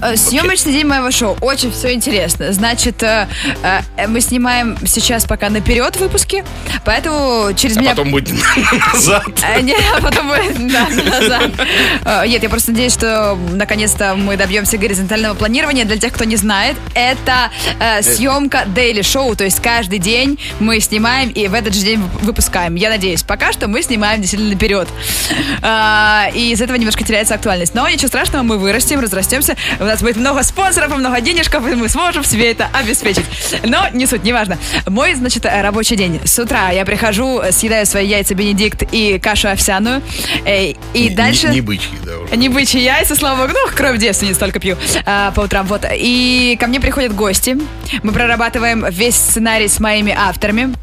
Э, 0.02 0.16
Съемочный 0.16 0.72
день 0.72 0.86
моего 0.86 1.10
шоу. 1.12 1.36
Очень 1.40 1.70
все 1.70 1.92
интересно. 1.94 2.52
Значит, 2.52 3.02
э, 3.02 3.28
э, 3.62 4.06
мы 4.08 4.20
снимаем 4.20 4.76
сейчас 4.86 5.24
пока 5.26 5.48
наперед 5.48 5.96
выпуски, 5.96 6.44
поэтому 6.84 7.52
через 7.54 7.76
А 7.76 7.80
меня... 7.80 7.90
потом 7.90 8.10
будет 8.10 8.30
назад. 8.92 9.24
Э, 9.42 9.60
Не, 9.60 9.74
а 9.96 10.00
потом 10.00 10.28
будет 10.28 10.58
назад. 10.58 11.50
Э, 12.04 12.26
Нет, 12.26 12.42
я 12.42 12.48
просто 12.48 12.72
надеюсь, 12.72 12.92
что 12.92 13.38
наконец-то 13.72 14.14
мы 14.16 14.36
добьемся 14.36 14.76
горизонтального 14.76 15.32
планирования. 15.32 15.86
Для 15.86 15.96
тех, 15.96 16.12
кто 16.12 16.24
не 16.24 16.36
знает, 16.36 16.76
это 16.94 17.50
э, 17.80 18.02
съемка 18.02 18.64
Daily 18.66 19.00
Show, 19.00 19.34
то 19.34 19.44
есть 19.44 19.62
каждый 19.62 19.98
день 19.98 20.38
мы 20.60 20.78
снимаем 20.80 21.30
и 21.30 21.48
в 21.48 21.54
этот 21.54 21.72
же 21.74 21.80
день 21.80 21.98
вып- 22.00 22.24
выпускаем. 22.26 22.74
Я 22.74 22.90
надеюсь, 22.90 23.22
пока 23.22 23.50
что 23.50 23.68
мы 23.68 23.82
снимаем 23.82 24.20
действительно 24.20 24.52
наперед. 24.52 24.88
Э, 25.62 26.24
И 26.34 26.50
из 26.52 26.60
этого 26.60 26.76
немножко 26.76 27.02
теряется 27.02 27.34
актуальность. 27.34 27.74
Но 27.74 27.88
ничего 27.88 28.08
страшного, 28.08 28.42
мы 28.42 28.58
вырастем, 28.58 29.00
разрастемся. 29.00 29.56
У 29.80 29.84
нас 29.84 30.02
будет 30.02 30.16
много 30.16 30.42
спонсоров 30.42 30.90
и 30.92 30.94
много 30.96 31.22
денежков, 31.22 31.66
и 31.66 31.74
мы 31.74 31.88
сможем 31.88 32.24
себе 32.24 32.50
это 32.52 32.68
обеспечить. 32.74 33.24
Но 33.64 33.88
не 33.94 34.04
суть, 34.06 34.22
неважно. 34.22 34.58
Мой, 34.86 35.14
значит, 35.14 35.46
э, 35.46 35.62
рабочий 35.62 35.96
день. 35.96 36.20
С 36.26 36.38
утра 36.38 36.70
я 36.72 36.84
прихожу, 36.84 37.40
съедаю 37.50 37.86
свои 37.86 38.06
яйца 38.06 38.34
Бенедикт 38.34 38.82
и 38.92 39.18
кашу 39.18 39.48
овсяную. 39.48 40.02
э, 40.44 40.72
И 40.92 41.08
Не- 41.08 41.10
дальше... 41.10 41.48
Не, 41.48 41.54
не 41.54 41.60
бычьи, 41.62 41.88
да, 42.04 42.11
уже. 42.18 42.36
Не 42.36 42.48
бычьи 42.48 42.80
яйца, 42.80 43.14
слава 43.14 43.42
богу. 43.42 43.52
Ну, 43.52 43.74
кровь 43.74 43.98
девственниц 43.98 44.38
только 44.38 44.60
пью 44.60 44.76
а, 45.04 45.30
по 45.32 45.40
утрам. 45.40 45.66
Вот. 45.66 45.84
И 45.92 46.56
ко 46.60 46.66
мне 46.66 46.80
приходят 46.80 47.14
гости. 47.14 47.58
Мы 48.02 48.12
прорабатываем 48.12 48.86
весь 48.90 49.16
сценарий 49.16 49.68
с 49.68 49.80
моими 49.80 50.14
авторами. 50.16 50.74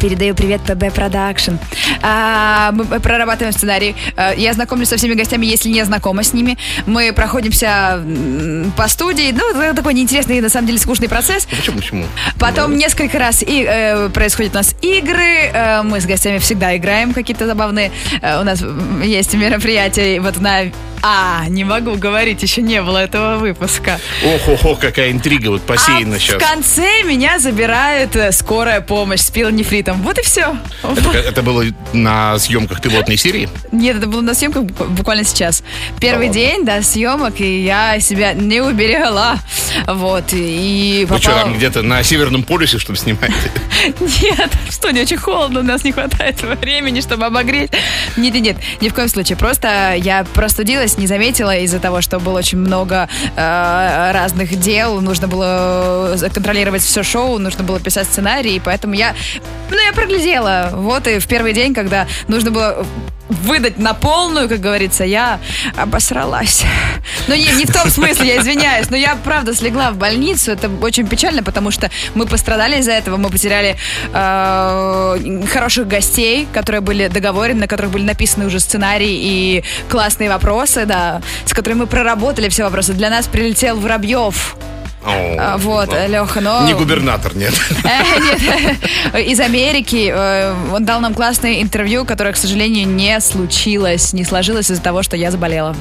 Передаю 0.00 0.34
привет 0.34 0.60
ПБ 0.60 0.92
Продакшн. 0.94 1.54
А, 2.02 2.70
мы 2.72 2.84
прорабатываем 3.00 3.52
сценарий. 3.52 3.96
А, 4.16 4.32
Я 4.32 4.52
знакомлюсь 4.52 4.88
со 4.88 4.96
всеми 4.96 5.14
гостями, 5.14 5.44
если 5.44 5.68
не 5.70 5.84
знакома 5.84 6.22
с 6.22 6.32
ними. 6.32 6.56
Мы 6.86 7.12
проходимся 7.12 8.00
по 8.76 8.86
студии. 8.88 9.32
Ну, 9.32 9.60
это 9.60 9.74
такой 9.74 9.94
неинтересный, 9.94 10.40
на 10.40 10.48
самом 10.48 10.66
деле, 10.68 10.78
скучный 10.78 11.08
процесс. 11.08 11.48
Ну, 11.50 11.56
Почему, 11.56 11.76
почему? 11.78 12.04
Потом 12.38 12.76
несколько 12.76 13.18
раз 13.18 13.42
и, 13.42 13.66
э, 13.68 14.08
происходят 14.10 14.52
у 14.52 14.58
нас 14.58 14.76
игры. 14.82 15.50
Э, 15.52 15.82
мы 15.82 16.00
с 16.00 16.06
гостями 16.06 16.38
всегда 16.38 16.76
играем 16.76 17.12
какие-то 17.12 17.46
забавные. 17.46 17.90
Э, 18.22 18.40
у 18.40 18.44
нас 18.44 18.62
есть 19.02 19.34
мероприятия. 19.34 20.20
Вот 20.20 20.38
на... 20.40 20.70
А, 21.00 21.44
не 21.48 21.62
могу 21.62 21.94
говорить, 21.94 22.42
еще 22.42 22.60
не 22.60 22.82
было 22.82 22.98
этого 22.98 23.36
выпуска. 23.36 24.00
Ох, 24.24 24.48
ох, 24.48 24.64
ох, 24.64 24.80
какая 24.80 25.12
интрига 25.12 25.50
вот 25.50 25.62
посеяна 25.62 26.16
а 26.16 26.18
сейчас. 26.18 26.34
в 26.34 26.38
конце 26.38 27.04
меня 27.04 27.38
забирает 27.38 28.16
э, 28.16 28.32
скорая 28.32 28.80
помощь 28.80 29.20
с 29.20 29.30
пилонефритом. 29.30 29.87
Там. 29.88 30.02
Вот 30.02 30.18
и 30.18 30.22
все. 30.22 30.54
Это, 30.82 31.10
это 31.16 31.42
было 31.42 31.64
на 31.94 32.38
съемках 32.38 32.82
пилотной 32.82 33.16
серии? 33.16 33.48
Нет, 33.72 33.96
это 33.96 34.06
было 34.06 34.20
на 34.20 34.34
съемках 34.34 34.64
бу- 34.64 34.88
буквально 34.88 35.24
сейчас. 35.24 35.62
Первый 35.98 36.28
Да 36.28 36.34
день, 36.34 36.64
да, 36.66 36.82
съемок, 36.82 37.40
и 37.40 37.64
я 37.64 37.98
себя 38.00 38.34
не 38.34 38.60
уберегала. 38.60 39.36
Вот, 39.86 40.24
и 40.32 41.06
Вы 41.08 41.18
что, 41.18 41.30
попала- 41.30 41.42
там 41.44 41.54
где-то 41.56 41.82
на 41.82 42.02
Северном 42.02 42.42
полюсе, 42.42 42.78
чтобы 42.78 42.98
снимать? 42.98 43.30
Нет, 44.00 44.50
что, 44.70 44.90
не 44.90 45.02
очень 45.02 45.16
холодно, 45.16 45.60
у 45.60 45.62
нас 45.62 45.84
не 45.84 45.92
хватает 45.92 46.40
времени, 46.42 47.00
чтобы 47.00 47.26
обогреть. 47.26 47.70
Нет, 48.16 48.34
нет, 48.34 48.42
нет, 48.42 48.56
ни 48.80 48.88
в 48.88 48.94
коем 48.94 49.08
случае. 49.08 49.36
Просто 49.36 49.94
я 49.96 50.24
простудилась, 50.34 50.98
не 50.98 51.06
заметила 51.06 51.56
из-за 51.58 51.78
того, 51.78 52.00
что 52.00 52.18
было 52.18 52.38
очень 52.38 52.58
много 52.58 53.08
э, 53.36 54.10
разных 54.12 54.58
дел. 54.58 55.00
Нужно 55.00 55.28
было 55.28 56.16
э, 56.20 56.30
контролировать 56.30 56.82
все 56.82 57.02
шоу, 57.02 57.38
нужно 57.38 57.64
было 57.64 57.80
писать 57.80 58.06
сценарий, 58.06 58.56
и 58.56 58.60
поэтому 58.60 58.94
я, 58.94 59.14
ну, 59.70 59.78
я 59.78 59.92
проглядела. 59.92 60.70
Вот 60.74 61.06
и 61.06 61.18
в 61.18 61.26
первый 61.26 61.52
день, 61.52 61.74
когда 61.74 62.06
нужно 62.28 62.50
было 62.50 62.86
выдать 63.28 63.78
на 63.78 63.94
полную, 63.94 64.48
как 64.48 64.60
говорится, 64.60 65.04
я 65.04 65.40
обосралась. 65.76 66.64
Ну, 67.26 67.34
не, 67.34 67.50
не 67.52 67.64
в 67.64 67.72
том 67.72 67.90
смысле, 67.90 68.28
я 68.28 68.40
извиняюсь, 68.40 68.90
но 68.90 68.96
я, 68.96 69.16
правда, 69.16 69.54
слегла 69.54 69.90
в 69.90 69.96
больницу. 69.96 70.52
Это 70.52 70.70
очень 70.80 71.06
печально, 71.06 71.42
потому 71.42 71.70
что 71.70 71.90
мы 72.14 72.26
пострадали 72.26 72.78
из-за 72.78 72.92
этого. 72.92 73.16
Мы 73.16 73.30
потеряли 73.30 73.76
э, 74.12 75.46
хороших 75.52 75.88
гостей, 75.88 76.48
которые 76.52 76.80
были 76.80 77.08
договорены, 77.08 77.60
на 77.60 77.66
которых 77.66 77.92
были 77.92 78.04
написаны 78.04 78.46
уже 78.46 78.60
сценарии 78.60 79.10
и 79.10 79.64
классные 79.88 80.28
вопросы, 80.28 80.86
да, 80.86 81.20
с 81.44 81.52
которыми 81.52 81.80
мы 81.80 81.86
проработали 81.86 82.48
все 82.48 82.64
вопросы. 82.64 82.92
Для 82.92 83.10
нас 83.10 83.26
прилетел 83.26 83.78
Воробьев. 83.78 84.56
О, 85.04 85.36
А, 85.38 85.56
вот, 85.58 85.90
ну, 85.90 86.08
Леха, 86.08 86.40
но... 86.40 86.66
Не 86.66 86.74
губернатор, 86.74 87.36
нет. 87.36 87.54
Э, 87.84 89.20
нет, 89.20 89.28
из 89.28 89.40
Америки. 89.40 90.12
Э, 90.14 90.54
Он 90.72 90.84
дал 90.84 91.00
нам 91.00 91.14
классное 91.14 91.62
интервью, 91.62 92.04
которое, 92.04 92.32
к 92.32 92.36
сожалению, 92.36 92.86
не 92.86 93.20
случилось, 93.20 94.12
не 94.12 94.24
сложилось 94.24 94.70
из-за 94.70 94.82
того, 94.82 95.02
что 95.02 95.16
я 95.16 95.30
заболела. 95.30 95.74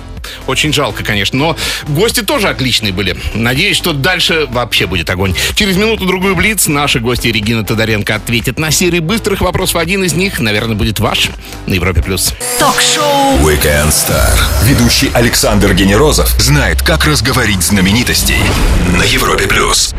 Очень 0.48 0.74
жалко, 0.74 1.04
конечно, 1.04 1.38
но 1.38 1.58
гости 1.88 2.22
тоже 2.22 2.50
отличные 2.50 2.94
были. 2.94 3.18
Надеюсь, 3.34 3.78
что 3.78 3.94
дальше 3.94 4.48
вообще 4.50 4.88
будет 4.88 5.10
огонь. 5.10 5.36
Через 5.56 5.76
минуту-другую 5.76 6.36
Блиц 6.36 6.68
наши 6.68 7.00
гости 7.00 7.28
Регина 7.28 7.64
Тодоренко 7.64 8.16
ответят 8.16 8.60
на 8.60 8.72
серии 8.72 9.00
быстрых 9.00 9.42
вопросов. 9.42 9.78
Один 9.78 10.04
из 10.04 10.14
них, 10.14 10.40
наверное, 10.40 10.76
будет 10.76 11.00
ваш 11.00 11.30
на 11.66 11.74
Европе+. 11.74 12.02
плюс. 12.02 12.34
Ток-шоу 12.60 13.38
Weekend 13.40 13.90
Star. 13.90 14.38
Ведущий 14.64 15.12
Александр 15.14 15.74
Генерозов 15.74 16.30
знает, 16.40 16.82
как 16.82 17.06
разговорить 17.06 17.64
знаменитостей 17.64 18.40
на 18.98 19.04
Европе 19.04 19.48
плюс. 19.48 19.94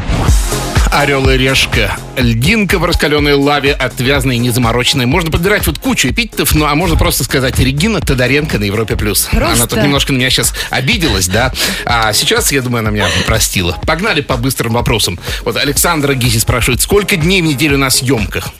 Орел 0.92 1.28
и 1.28 1.36
решка. 1.36 1.96
Льдинка 2.16 2.78
в 2.78 2.84
раскаленной 2.84 3.34
лаве, 3.34 3.72
отвязная 3.72 4.36
и 4.36 4.38
незамороченная. 4.38 5.06
Можно 5.06 5.30
подбирать 5.30 5.66
вот 5.66 5.78
кучу 5.78 6.08
эпитетов, 6.08 6.54
ну 6.54 6.66
а 6.66 6.74
можно 6.74 6.96
просто 6.96 7.24
сказать 7.24 7.58
Регина 7.58 8.00
Тодоренко 8.00 8.58
на 8.58 8.64
Европе+. 8.64 8.96
плюс. 8.96 9.28
Она 9.30 9.46
Просто. 9.46 9.66
тут 9.68 9.82
немножко 9.82 10.12
на 10.12 10.16
меня 10.16 10.30
сейчас 10.30 10.54
обиделась, 10.70 11.28
да? 11.28 11.52
А 11.84 12.12
сейчас, 12.12 12.50
я 12.52 12.62
думаю, 12.62 12.80
она 12.80 12.90
меня 12.90 13.06
простила. 13.26 13.78
Погнали 13.86 14.20
по 14.22 14.36
быстрым 14.36 14.72
вопросам. 14.72 15.18
Вот 15.44 15.56
Александра 15.56 16.14
Гиси 16.14 16.38
спрашивает, 16.38 16.80
сколько 16.80 17.16
дней 17.16 17.42
в 17.42 17.44
неделю 17.44 17.78
на 17.78 17.90
съемках? 17.90 18.50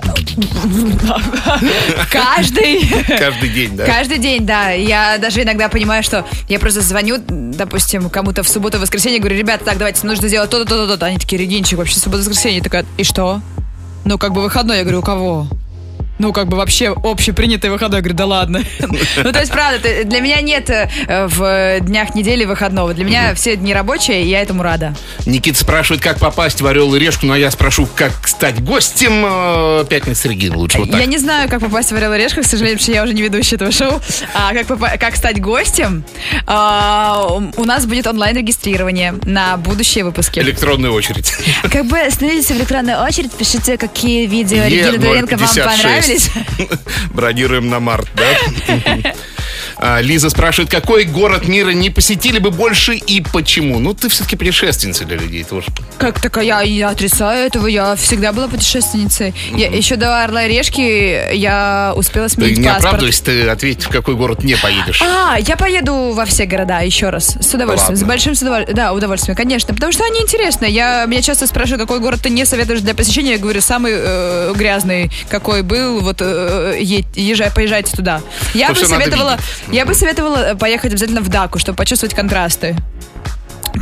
Каждый... 2.10 2.88
Каждый 3.18 3.48
день, 3.48 3.76
да? 3.76 3.86
Каждый 3.86 4.18
день, 4.18 4.46
да. 4.46 4.70
Я 4.70 5.18
даже 5.18 5.42
иногда 5.42 5.68
понимаю, 5.68 6.02
что 6.02 6.26
я 6.48 6.58
просто 6.58 6.80
звоню, 6.80 7.18
допустим, 7.28 8.10
кому-то 8.10 8.42
в 8.42 8.48
субботу, 8.48 8.78
воскресенье, 8.78 9.18
говорю, 9.18 9.38
ребята, 9.38 9.64
так, 9.64 9.78
давайте, 9.78 10.06
нужно 10.06 10.28
сделать 10.28 10.50
то-то, 10.50 10.64
то-то, 10.64 10.86
то-то. 10.86 11.06
Они 11.06 11.18
такие, 11.18 11.40
Регинчик, 11.40 11.78
вообще 11.78 11.98
суббота, 11.98 12.18
воскресенье. 12.18 12.58
Я 12.58 12.64
такая, 12.64 12.84
и 12.96 13.04
что? 13.04 13.40
Ну, 14.04 14.18
как 14.18 14.32
бы 14.32 14.42
выходной. 14.42 14.78
Я 14.78 14.82
говорю, 14.82 15.00
у 15.00 15.02
кого? 15.02 15.48
Ну, 16.18 16.32
как 16.32 16.48
бы 16.48 16.56
вообще 16.56 16.94
общепринятый 17.02 17.70
выходной. 17.70 17.98
Я 17.98 18.02
говорю, 18.02 18.16
да 18.16 18.26
ладно. 18.26 18.62
Ну, 19.16 19.32
то 19.32 19.40
есть, 19.40 19.50
правда, 19.50 20.04
для 20.04 20.20
меня 20.20 20.40
нет 20.40 20.70
э, 20.70 20.88
в 21.26 21.80
днях 21.80 22.14
недели 22.14 22.44
выходного. 22.44 22.94
Для 22.94 23.04
меня 23.04 23.34
все 23.34 23.56
дни 23.56 23.74
рабочие, 23.74 24.22
и 24.22 24.28
я 24.28 24.40
этому 24.40 24.62
рада. 24.62 24.94
Никита 25.24 25.58
спрашивает, 25.58 26.02
как 26.02 26.18
попасть 26.18 26.60
в 26.60 26.66
Орел 26.66 26.94
и 26.94 26.98
Решку, 26.98 27.30
а 27.30 27.38
я 27.38 27.50
спрошу, 27.50 27.88
как 27.94 28.28
стать 28.28 28.62
гостем 28.62 29.24
э, 29.24 29.84
Пятницы 29.88 30.22
с 30.22 30.24
Региной 30.24 30.56
лучше. 30.56 30.78
Вот. 30.78 30.94
Я 30.94 31.06
не 31.06 31.18
знаю, 31.18 31.48
как 31.48 31.60
попасть 31.60 31.92
в 31.92 31.96
Орел 31.96 32.12
и 32.14 32.18
Решку, 32.18 32.40
к 32.40 32.44
сожалению, 32.44 32.78
потому 32.78 32.82
что 32.84 32.92
я 32.92 33.02
уже 33.02 33.14
не 33.14 33.22
ведущая 33.22 33.56
этого 33.56 33.72
шоу. 33.72 34.00
А 34.34 34.52
как, 34.52 34.98
как 35.00 35.16
стать 35.16 35.40
гостем? 35.40 36.04
А, 36.46 37.26
у 37.56 37.64
нас 37.64 37.86
будет 37.86 38.06
онлайн-регистрирование 38.06 39.14
на 39.24 39.56
будущие 39.56 40.04
выпуски. 40.04 40.40
Электронная 40.40 40.90
очередь. 40.90 41.32
Как 41.70 41.86
бы 41.86 41.98
становитесь 42.10 42.50
в 42.50 42.56
электронную 42.56 43.02
очередь, 43.02 43.32
пишите, 43.32 43.76
какие 43.76 44.26
видео 44.26 44.64
Регины 44.64 44.98
Доренко 44.98 45.36
вам 45.36 45.48
Е056. 45.48 46.05
Понравились. 46.06 46.30
Бронируем 47.10 47.68
на 47.68 47.80
март, 47.80 48.08
да? 48.14 49.14
А, 49.78 50.00
Лиза 50.00 50.30
спрашивает, 50.30 50.70
какой 50.70 51.04
город 51.04 51.48
мира 51.48 51.70
не 51.70 51.90
посетили 51.90 52.38
бы 52.38 52.50
больше 52.50 52.94
и 52.94 53.20
почему? 53.20 53.78
Ну, 53.78 53.92
ты 53.94 54.08
все-таки 54.08 54.36
путешественница 54.36 55.04
для 55.04 55.16
людей 55.18 55.44
тоже. 55.44 55.66
Как 55.98 56.20
такая, 56.20 56.44
я 56.44 56.64
не 56.64 56.80
отрицаю 56.82 57.46
этого, 57.46 57.66
я 57.66 57.94
всегда 57.96 58.32
была 58.32 58.48
путешественницей. 58.48 59.34
Я, 59.54 59.68
еще 59.68 59.96
до 59.96 60.22
Орла 60.24 60.44
и 60.44 60.48
Решки 60.56 61.34
я 61.34 61.92
успела 61.96 62.28
Ты 62.28 62.34
сменить 62.34 62.58
не 62.58 62.64
паспорт. 62.64 62.84
оправдывайся, 62.86 63.24
ты 63.24 63.48
ответь, 63.48 63.84
в 63.84 63.88
какой 63.90 64.14
город 64.14 64.42
не 64.44 64.56
поедешь. 64.56 65.02
А, 65.02 65.36
я 65.38 65.56
поеду 65.56 66.12
во 66.12 66.24
все 66.24 66.46
города 66.46 66.80
еще 66.80 67.10
раз. 67.10 67.36
С 67.40 67.52
удовольствием. 67.54 67.94
Ладно. 67.94 67.96
С 67.96 68.02
большим 68.04 68.34
с 68.34 68.42
удоволь- 68.42 68.72
Да, 68.72 68.92
удовольствием, 68.92 69.36
конечно. 69.36 69.74
Потому 69.74 69.92
что 69.92 70.04
они 70.04 70.20
интересные. 70.20 70.70
Я, 70.72 71.04
меня 71.06 71.20
часто 71.22 71.46
спрашивают, 71.46 71.82
какой 71.82 72.00
город 72.00 72.20
ты 72.22 72.30
не 72.30 72.44
советуешь 72.46 72.80
для 72.80 72.94
посещения. 72.94 73.32
Я 73.32 73.38
говорю, 73.38 73.60
самый 73.60 73.92
э, 73.94 74.52
грязный, 74.56 75.10
какой 75.28 75.62
был. 75.62 76.00
Вот 76.00 76.16
э, 76.20 76.78
е- 76.80 77.04
езжай, 77.14 77.50
поезжайте 77.50 77.92
туда. 77.94 78.22
Я 78.54 78.68
То 78.68 78.72
бы 78.74 78.78
всё 78.80 78.88
надо 78.88 79.04
советовала. 79.04 79.38
Я 79.70 79.84
бы 79.84 79.94
советовала 79.94 80.52
э, 80.52 80.54
поехать 80.54 80.92
обязательно 80.92 81.20
в 81.20 81.28
Даку, 81.28 81.58
чтобы 81.58 81.76
почувствовать 81.76 82.14
контрасты. 82.14 82.76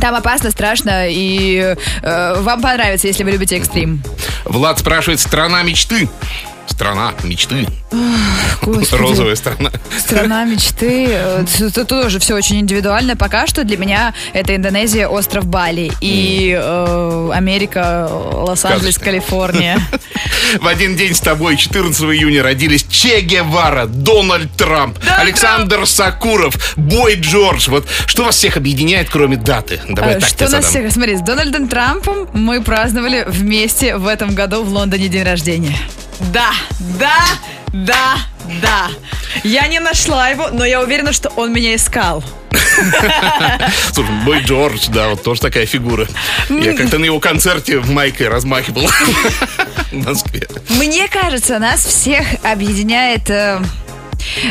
Там 0.01 0.15
опасно, 0.15 0.51
страшно, 0.51 1.07
и 1.07 1.75
э, 2.01 2.41
вам 2.41 2.61
понравится, 2.61 3.07
если 3.07 3.23
вы 3.23 3.31
любите 3.31 3.57
экстрим. 3.57 4.03
Влад 4.43 4.79
спрашивает, 4.79 5.19
страна 5.19 5.63
мечты. 5.63 6.09
Страна 6.67 7.13
мечты. 7.23 7.67
Господи. 8.61 9.01
Розовая 9.01 9.35
страна. 9.35 9.71
Страна 9.97 10.43
мечты. 10.45 11.07
э, 11.09 11.45
Тут 11.73 11.87
тоже 11.87 12.19
все 12.19 12.33
очень 12.35 12.59
индивидуально. 12.59 13.15
Пока 13.15 13.47
что 13.47 13.63
для 13.63 13.77
меня 13.77 14.13
это 14.33 14.55
Индонезия, 14.55 15.07
остров 15.07 15.45
Бали 15.45 15.91
и 16.01 16.53
э, 16.59 17.29
Америка, 17.33 18.09
Лос-Анджелес, 18.11 18.95
Сказочно. 18.95 19.05
Калифорния. 19.05 19.79
В 20.61 20.67
один 20.67 20.95
день 20.95 21.13
с 21.15 21.21
тобой, 21.21 21.55
14 21.55 22.01
июня, 22.03 22.43
родились 22.43 22.83
Че 22.89 23.21
Гевара, 23.21 23.85
Дональд 23.85 24.51
Трамп, 24.57 24.97
Александр 25.17 25.85
Сакуров, 25.87 26.73
Бой 26.75 27.15
Джордж. 27.15 27.69
Вот 27.69 27.87
что 28.05 28.25
вас 28.25 28.35
всех 28.35 28.57
объединяет, 28.57 29.09
кроме 29.09 29.37
даты? 29.37 29.79
Давай 29.87 30.15
Э, 30.15 30.19
так 30.19 30.29
Что 30.29 30.49
нас 30.49 30.65
всех... 30.65 30.91
Смотри, 30.91 31.15
с 31.15 31.21
Дональдом 31.21 31.67
Трампом 31.67 32.27
мы 32.33 32.61
праздновали 32.61 33.23
вместе 33.27 33.95
в 33.97 34.07
этом 34.07 34.33
году 34.35 34.63
в 34.63 34.69
Лондоне 34.69 35.07
день 35.07 35.23
рождения. 35.23 35.77
Да, 36.19 36.51
да, 36.99 37.23
да, 37.73 38.17
да. 38.61 38.89
Я 39.43 39.67
не 39.67 39.79
нашла 39.79 40.29
его, 40.29 40.49
но 40.51 40.65
я 40.65 40.81
уверена, 40.81 41.13
что 41.13 41.29
он 41.35 41.53
меня 41.53 41.75
искал. 41.75 42.23
Слушай, 43.93 44.11
Бой 44.25 44.41
Джордж, 44.41 44.87
да, 44.89 45.09
вот 45.09 45.23
тоже 45.23 45.41
такая 45.41 45.65
фигура. 45.65 46.07
Я 46.49 46.73
как-то 46.75 46.97
на 46.99 47.05
его 47.05 47.19
концерте 47.19 47.79
в 47.79 47.89
майке 47.91 48.27
размахивал 48.29 48.87
в 49.91 49.93
Москве. 49.93 50.47
Мне 50.69 51.07
кажется, 51.07 51.59
нас 51.59 51.85
всех 51.85 52.25
объединяет 52.43 53.29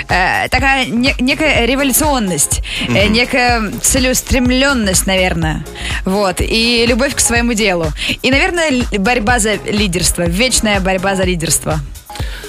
э, 0.09 0.49
такая 0.49 0.87
не- 0.87 1.15
некая 1.21 1.67
революционность, 1.67 2.63
э, 2.89 3.07
некая 3.09 3.71
целеустремленность, 3.83 5.07
наверное. 5.07 5.65
Вот. 6.05 6.41
И 6.41 6.85
любовь 6.87 7.15
к 7.15 7.21
своему 7.21 7.53
делу. 7.55 7.87
И, 8.23 8.31
наверное, 8.31 8.71
борьба 8.99 9.39
за 9.39 9.55
лидерство. 9.67 10.23
Вечная 10.23 10.81
борьба 10.81 11.17
за 11.17 11.25
лидерство. 11.25 11.81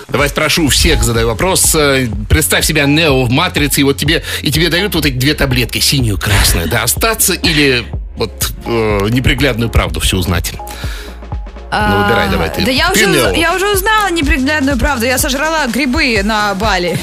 Давай 0.07 0.29
спрошу 0.29 0.67
всех, 0.67 1.03
задаю 1.03 1.27
вопрос. 1.27 1.73
Э, 1.75 2.07
Представь 2.29 2.65
себя 2.65 2.85
Нео 2.85 3.23
в 3.25 3.31
матрице, 3.31 3.81
и 3.81 3.83
вот 3.83 3.97
тебе, 3.97 4.23
и 4.41 4.51
тебе 4.51 4.69
дают 4.69 4.93
вот 4.95 5.05
эти 5.05 5.15
две 5.15 5.33
таблетки, 5.33 5.79
синюю 5.79 6.17
и 6.17 6.19
красную, 6.19 6.67
да, 6.69 6.83
остаться 6.83 7.33
или 7.33 7.83
вот 8.15 8.51
э, 8.65 9.07
неприглядную 9.09 9.69
правду 9.69 9.99
все 9.99 10.17
узнать. 10.17 10.53
Ну, 11.71 12.03
выбирай 12.03 12.29
давай 12.29 12.49
ты. 12.49 12.63
Да 12.63 12.71
я 12.71 12.91
уже, 12.91 13.33
я 13.35 13.53
уже 13.53 13.67
узнала 13.71 14.09
неприглядную 14.11 14.77
правду. 14.77 15.05
Я 15.05 15.17
сожрала 15.17 15.67
грибы 15.67 16.21
на 16.23 16.53
Бали. 16.55 16.97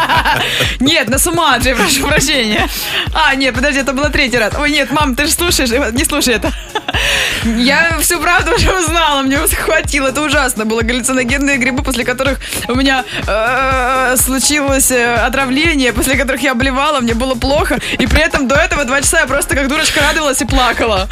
Нет, 0.80 1.08
на 1.08 1.18
Суматре, 1.18 1.74
прошу 1.74 2.06
прощения. 2.06 2.68
А, 3.14 3.34
нет, 3.34 3.54
подожди, 3.54 3.80
это 3.80 3.92
было 3.92 4.08
третий 4.08 4.38
раз. 4.38 4.54
Ой, 4.58 4.70
нет, 4.70 4.90
мам, 4.90 5.14
ты 5.14 5.26
же 5.26 5.32
слушаешь, 5.32 5.70
не 5.92 6.04
слушай 6.04 6.34
это. 6.34 6.52
Я 7.44 7.98
всю 8.00 8.20
правду 8.20 8.54
уже 8.54 8.72
узнала, 8.72 9.22
мне 9.22 9.38
хватило, 9.38 10.08
это 10.08 10.22
ужасно 10.22 10.64
было. 10.64 10.82
Галлюциногенные 10.82 11.58
грибы, 11.58 11.82
после 11.82 12.04
которых 12.04 12.38
у 12.68 12.74
меня 12.74 13.04
э, 13.26 14.16
случилось 14.16 14.90
э, 14.90 15.14
отравление, 15.14 15.92
после 15.92 16.16
которых 16.16 16.42
я 16.42 16.52
обливала, 16.52 17.00
мне 17.00 17.14
было 17.14 17.34
плохо. 17.34 17.78
И 17.98 18.06
при 18.06 18.22
этом 18.22 18.48
до 18.48 18.56
этого 18.56 18.84
два 18.84 19.00
часа 19.00 19.20
я 19.20 19.26
просто 19.26 19.54
как 19.54 19.68
дурочка 19.68 20.00
радовалась 20.00 20.40
и 20.40 20.44
плакала. 20.44 21.08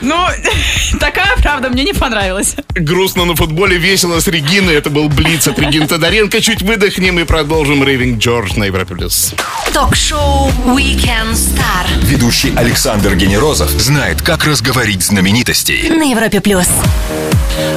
Ну, 0.00 0.26
такая 1.00 1.36
правда 1.38 1.68
мне 1.70 1.84
не 1.84 1.92
понравилась. 1.92 2.56
Грустно 2.74 3.24
на 3.24 3.34
футболе, 3.34 3.78
весело 3.78 4.20
с 4.20 4.28
Региной. 4.28 4.74
Это 4.74 4.90
был 4.90 5.08
Блиц 5.08 5.48
от 5.48 5.58
Регины 5.58 5.86
Тодоренко. 5.86 6.40
Чуть 6.40 6.62
выдохнем 6.62 7.18
и 7.18 7.24
продолжим 7.24 7.82
Рейвинг 7.84 8.18
Джордж 8.18 8.54
на 8.56 8.64
Европе+. 8.64 8.94
плюс. 8.94 9.34
Ток-шоу 9.72 10.50
Weekend 10.66 11.32
Star 11.32 11.86
Ведущий 12.02 12.52
Александр 12.56 13.14
Генерозов 13.16 13.70
знает, 13.70 14.22
как 14.22 14.44
разговорить 14.44 15.02
знаменитостей. 15.02 15.88
на 15.90 16.10
Европе 16.10 16.40
плюс. 16.40 16.66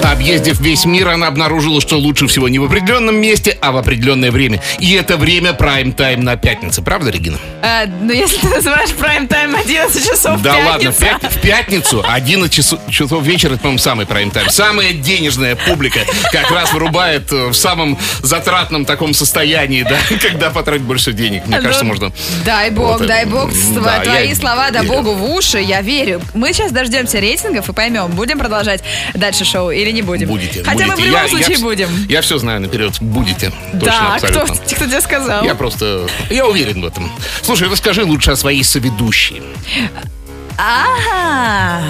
Объездив 0.03 0.59
весь 0.59 0.85
мир, 0.85 1.09
она 1.09 1.27
обнаружила, 1.27 1.79
что 1.81 1.97
лучше 1.97 2.27
всего 2.27 2.49
не 2.49 2.59
в 2.59 2.63
определенном 2.65 3.15
месте, 3.17 3.57
а 3.61 3.71
в 3.71 3.77
определенное 3.77 4.31
время. 4.31 4.61
И 4.79 4.93
это 4.93 5.17
время 5.17 5.53
прайм-тайм 5.53 6.21
на 6.23 6.35
пятнице. 6.35 6.81
Правда, 6.81 7.09
Регина? 7.11 7.37
Э, 7.61 7.85
ну, 7.85 8.11
если 8.11 8.37
ты 8.37 8.47
называешь 8.49 8.89
прайм-тайм 8.91 9.55
11 9.55 10.05
часов 10.07 10.41
Да 10.41 10.55
ладно, 10.57 10.91
в, 10.91 10.97
пятницу. 10.97 11.19
пят- 11.21 11.31
в 11.33 11.41
пятницу 11.41 12.05
11 12.07 12.51
часов, 12.53 12.79
часов 12.89 13.23
вечера, 13.23 13.51
это, 13.53 13.59
по-моему, 13.61 13.79
самый 13.79 14.05
прайм-тайм. 14.05 14.49
Самая 14.49 14.93
денежная 14.93 15.55
публика 15.55 15.99
как 16.31 16.49
раз 16.51 16.73
вырубает 16.73 17.31
в 17.31 17.53
самом 17.53 17.97
затратном 18.21 18.85
таком 18.85 19.13
состоянии, 19.13 19.83
да, 19.83 19.97
когда 20.21 20.49
потратить 20.49 20.83
больше 20.83 21.13
денег. 21.13 21.45
Мне 21.45 21.59
кажется, 21.59 21.83
Ну, 21.83 21.89
можно... 21.89 22.11
Дай 22.45 22.69
бог, 22.71 22.99
Вот, 22.99 23.07
дай 23.07 23.25
бог, 23.25 23.49
да, 23.75 23.99
твои 23.99 24.29
я 24.29 24.35
слова, 24.35 24.71
да 24.71 24.81
верю. 24.81 24.93
богу 24.93 25.13
в 25.13 25.31
уши, 25.33 25.59
я 25.59 25.81
верю. 25.81 26.21
Мы 26.33 26.53
сейчас 26.53 26.71
дождемся 26.71 27.19
рейтингов 27.19 27.69
и 27.69 27.73
поймем, 27.73 28.07
будем 28.11 28.39
продолжать 28.39 28.81
дальше 29.13 29.45
шоу 29.45 29.68
или 29.71 29.91
не 29.91 30.01
будем. 30.01 30.27
Будете. 30.27 30.63
Хотя 30.63 30.85
мы 30.85 30.93
в 30.93 30.95
будете. 30.95 31.07
любом 31.07 31.21
Я- 31.23 31.29
случае 31.29 31.55
я, 31.57 31.59
будем. 31.63 31.89
Я 32.09 32.21
все 32.21 32.37
знаю 32.37 32.61
наперед. 32.61 32.93
Будете. 33.01 33.51
Точно, 33.73 33.79
да, 33.79 34.17
кто, 34.17 34.27
абсолютно. 34.41 34.55
кто 34.75 34.85
тебе 34.85 35.01
сказал? 35.01 35.43
Я 35.45 35.55
просто... 35.55 36.07
Я 36.29 36.45
уверен 36.47 36.81
в 36.81 36.85
этом. 36.85 37.11
Слушай, 37.41 37.69
расскажи 37.69 38.03
лучше 38.03 38.31
о 38.31 38.35
своей 38.35 38.63
соведущей. 38.63 39.41
Ага, 40.57 41.83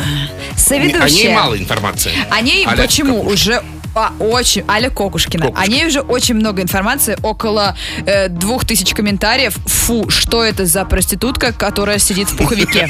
соведущая. 0.55 1.03
О 1.03 1.09
ней 1.09 1.33
мало 1.33 1.57
информации. 1.57 2.11
О 2.29 2.39
ней 2.41 2.65
Аля 2.67 2.77
почему? 2.83 3.21
Уже 3.21 3.63
а, 3.95 4.11
очень, 4.19 4.63
Аля 4.67 4.89
Кокушкина. 4.89 5.47
Кокушкина. 5.47 5.53
О 5.55 5.67
ней 5.67 5.87
уже 5.87 6.01
очень 6.01 6.35
много 6.35 6.61
информации, 6.61 7.17
около 7.23 7.75
э, 8.05 8.27
двух 8.29 8.65
тысяч 8.65 8.93
комментариев. 8.93 9.55
Фу, 9.65 10.09
что 10.09 10.43
это 10.43 10.65
за 10.65 10.85
проститутка, 10.85 11.51
которая 11.51 11.99
сидит 11.99 12.29
в 12.29 12.37
пуховике? 12.37 12.89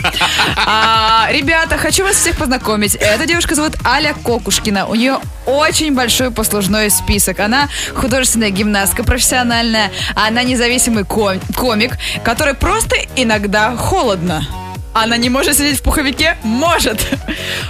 А, 0.56 1.28
ребята, 1.32 1.78
хочу 1.78 2.04
вас 2.04 2.16
всех 2.16 2.38
познакомить. 2.38 2.96
Эта 2.96 3.26
девушка 3.26 3.56
зовут 3.56 3.74
Аля 3.86 4.14
Кокушкина. 4.24 4.88
У 4.88 4.96
нее 4.96 5.20
очень 5.46 5.96
большой 5.96 6.32
послужной 6.32 6.90
список. 6.90 7.40
Она 7.40 7.70
художественная 7.96 8.50
гимнастка 8.50 9.04
профессиональная. 9.04 9.92
Она 10.16 10.44
независимый 10.44 11.04
ком- 11.06 11.40
комик, 11.56 11.98
который 12.24 12.54
просто 12.54 12.96
иногда 13.16 13.76
холодно. 13.76 14.46
Она 14.94 15.18
не 15.18 15.30
может 15.30 15.56
сидеть 15.56 15.78
в 15.80 15.82
пуховике? 15.84 16.36
Может. 16.44 17.06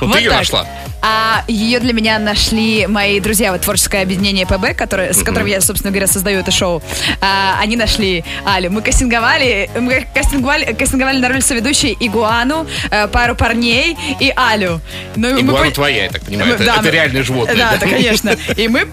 Вот 0.01 0.13
ты 0.13 0.19
её 0.19 0.33
нашла. 0.33 0.65
А 1.01 1.43
ее 1.47 1.79
для 1.79 1.93
меня 1.93 2.19
нашли 2.19 2.85
мои 2.87 3.21
друзья, 3.21 3.53
вот 3.53 3.61
творческое 3.61 4.01
объединение 4.01 4.45
ПБ, 4.45 4.73
которое, 4.75 5.13
с 5.13 5.23
которым 5.23 5.47
я, 5.47 5.61
собственно 5.61 5.91
говоря, 5.91 6.07
создаю 6.07 6.39
это 6.39 6.51
шоу. 6.51 6.81
А, 7.21 7.57
они 7.61 7.77
нашли 7.77 8.25
Алю. 8.45 8.69
Мы 8.69 8.81
кастинговали, 8.81 9.69
мы 9.79 10.05
кастинговали, 10.13 10.73
кастинговали 10.73 11.19
на 11.19 11.29
роль 11.29 11.41
соведущей 11.41 11.95
Игуану, 12.01 12.67
э, 12.91 13.07
пару 13.07 13.35
парней 13.35 13.95
и 14.19 14.33
Алю. 14.35 14.81
Ну, 15.15 15.33
мы 15.35 15.39
Игуана 15.41 15.67
пон- 15.67 15.71
твоя, 15.71 16.03
я 16.05 16.09
так 16.09 16.21
понимаю. 16.23 16.49
мы- 16.49 16.55
Это, 16.55 16.65
да, 16.65 16.73
это 16.73 16.81
мы- 16.83 16.91
реальное 16.91 17.23
животное. 17.23 17.55
Да, 17.55 17.77
да, 17.79 17.87
конечно. 17.87 18.35
И 18.57 18.67
мы 18.67 18.85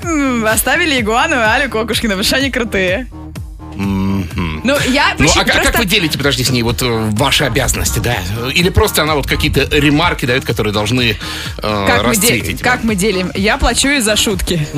оставили 0.49 1.01
Игуану 1.01 1.35
и 1.37 1.39
Алю 1.41 1.69
Кокушкина, 1.71 2.11
потому 2.15 2.25
что 2.25 2.37
они 2.37 2.51
крутые. 2.53 3.09
Ну, 4.67 4.77
я 4.89 5.15
Ну, 5.17 5.25
почти 5.25 5.39
а 5.39 5.45
как, 5.45 5.55
как 5.55 5.63
просто- 5.63 5.79
вы 5.79 5.85
делите, 5.85 6.19
подожди, 6.19 6.43
с 6.43 6.51
ней 6.51 6.63
вот 6.63 6.83
э, 6.83 6.87
ваши 7.13 7.45
обязанности, 7.45 8.01
да? 8.01 8.17
Или 8.53 8.69
просто 8.69 9.03
она 9.03 9.15
вот 9.15 9.29
какие-то 9.29 9.61
ремарки 9.71 10.27
дает, 10.27 10.45
которые 10.45 10.73
должны 10.73 11.17
э, 11.59 11.87
Как 11.87 12.05
мы, 12.05 12.17
де- 12.17 12.57
как 12.61 12.83
мы 12.83 12.97
делим? 12.97 13.31
Я 13.37 13.59
плачу 13.59 13.89
и 13.89 14.01
за 14.01 14.17
шутки. 14.17 14.67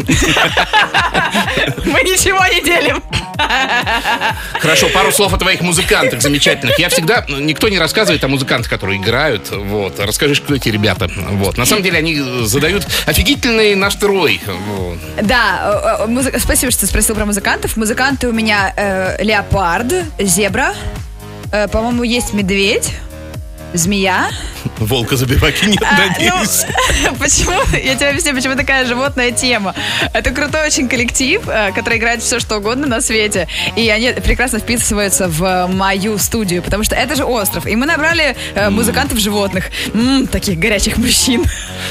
Мы 1.84 2.02
ничего 2.02 2.44
не 2.46 2.60
делим. 2.62 3.02
Хорошо, 4.60 4.88
пару 4.88 5.12
слов 5.12 5.32
о 5.32 5.36
твоих 5.38 5.60
музыкантах 5.60 6.20
замечательных. 6.22 6.78
Я 6.78 6.88
всегда, 6.88 7.24
никто 7.28 7.68
не 7.68 7.78
рассказывает 7.78 8.22
о 8.24 8.28
музыкантах, 8.28 8.70
которые 8.70 8.98
играют. 9.00 9.50
Вот, 9.50 9.98
расскажи, 10.00 10.34
кто 10.36 10.54
эти 10.54 10.68
ребята. 10.68 11.08
Вот, 11.32 11.56
на 11.56 11.64
самом 11.66 11.82
деле 11.82 11.98
они 11.98 12.14
э, 12.18 12.44
задают 12.44 12.86
офигительный 13.06 13.74
настрой. 13.74 14.40
Да, 15.22 16.06
э, 16.08 16.38
спасибо, 16.38 16.72
что 16.72 16.86
спросил 16.86 17.14
про 17.14 17.24
музыкантов. 17.24 17.76
Музыканты 17.76 18.28
у 18.28 18.32
меня 18.32 18.72
э, 18.76 19.22
леопард, 19.82 20.04
зебра, 20.18 20.74
э, 21.52 21.68
по-моему, 21.68 22.02
есть 22.02 22.32
медведь, 22.32 22.90
змея. 23.74 24.30
Волка 24.78 25.16
забиваки 25.16 25.66
нет, 25.66 25.82
А, 25.82 26.08
надеюсь. 26.08 26.64
ну, 27.04 27.14
почему? 27.18 27.52
Я 27.76 27.94
тебе 27.96 28.08
объясню, 28.08 28.34
почему 28.34 28.54
такая 28.56 28.86
животная 28.86 29.30
тема. 29.30 29.74
Это 30.14 30.30
крутой 30.30 30.66
очень 30.68 30.88
коллектив, 30.88 31.42
э, 31.48 31.72
который 31.72 31.98
играет 31.98 32.22
все, 32.22 32.40
что 32.40 32.56
угодно 32.56 32.86
на 32.86 33.00
свете. 33.00 33.46
И 33.76 33.88
они 33.90 34.12
прекрасно 34.12 34.58
вписываются 34.58 35.28
в 35.28 35.66
мою 35.66 36.16
студию, 36.18 36.62
потому 36.62 36.82
что 36.84 36.94
это 36.94 37.14
же 37.14 37.24
остров. 37.24 37.66
И 37.66 37.76
мы 37.76 37.86
набрали 37.86 38.36
э, 38.54 38.70
музыкантов 38.70 39.18
животных. 39.18 39.66
М, 39.94 40.26
таких 40.26 40.58
горячих 40.58 40.96
мужчин. 40.96 41.44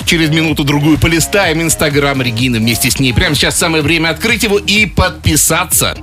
Через 0.06 0.30
минуту-другую 0.30 0.98
полистаем 0.98 1.62
Инстаграм 1.62 2.20
Регины 2.22 2.58
вместе 2.60 2.90
с 2.90 3.00
ней. 3.00 3.14
Прямо 3.14 3.36
сейчас 3.36 3.56
самое 3.58 3.84
время 3.84 4.10
открыть 4.10 4.44
его 4.44 4.58
и 4.58 4.86
подписаться. 4.88 5.96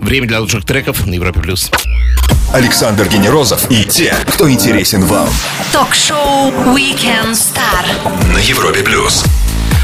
Время 0.00 0.26
для 0.28 0.40
лучших 0.40 0.64
треков 0.64 1.06
на 1.06 1.14
Европе+. 1.14 1.40
плюс. 1.40 1.70
Александр 2.52 3.08
Генерозов 3.08 3.70
и 3.70 3.84
те, 3.84 4.14
кто 4.26 4.50
интересен 4.50 5.04
вам. 5.04 5.28
Ток-шоу 5.72 6.50
Weekend 6.74 7.32
Star. 7.32 8.32
На 8.32 8.38
Европе 8.38 8.82
плюс. 8.82 9.24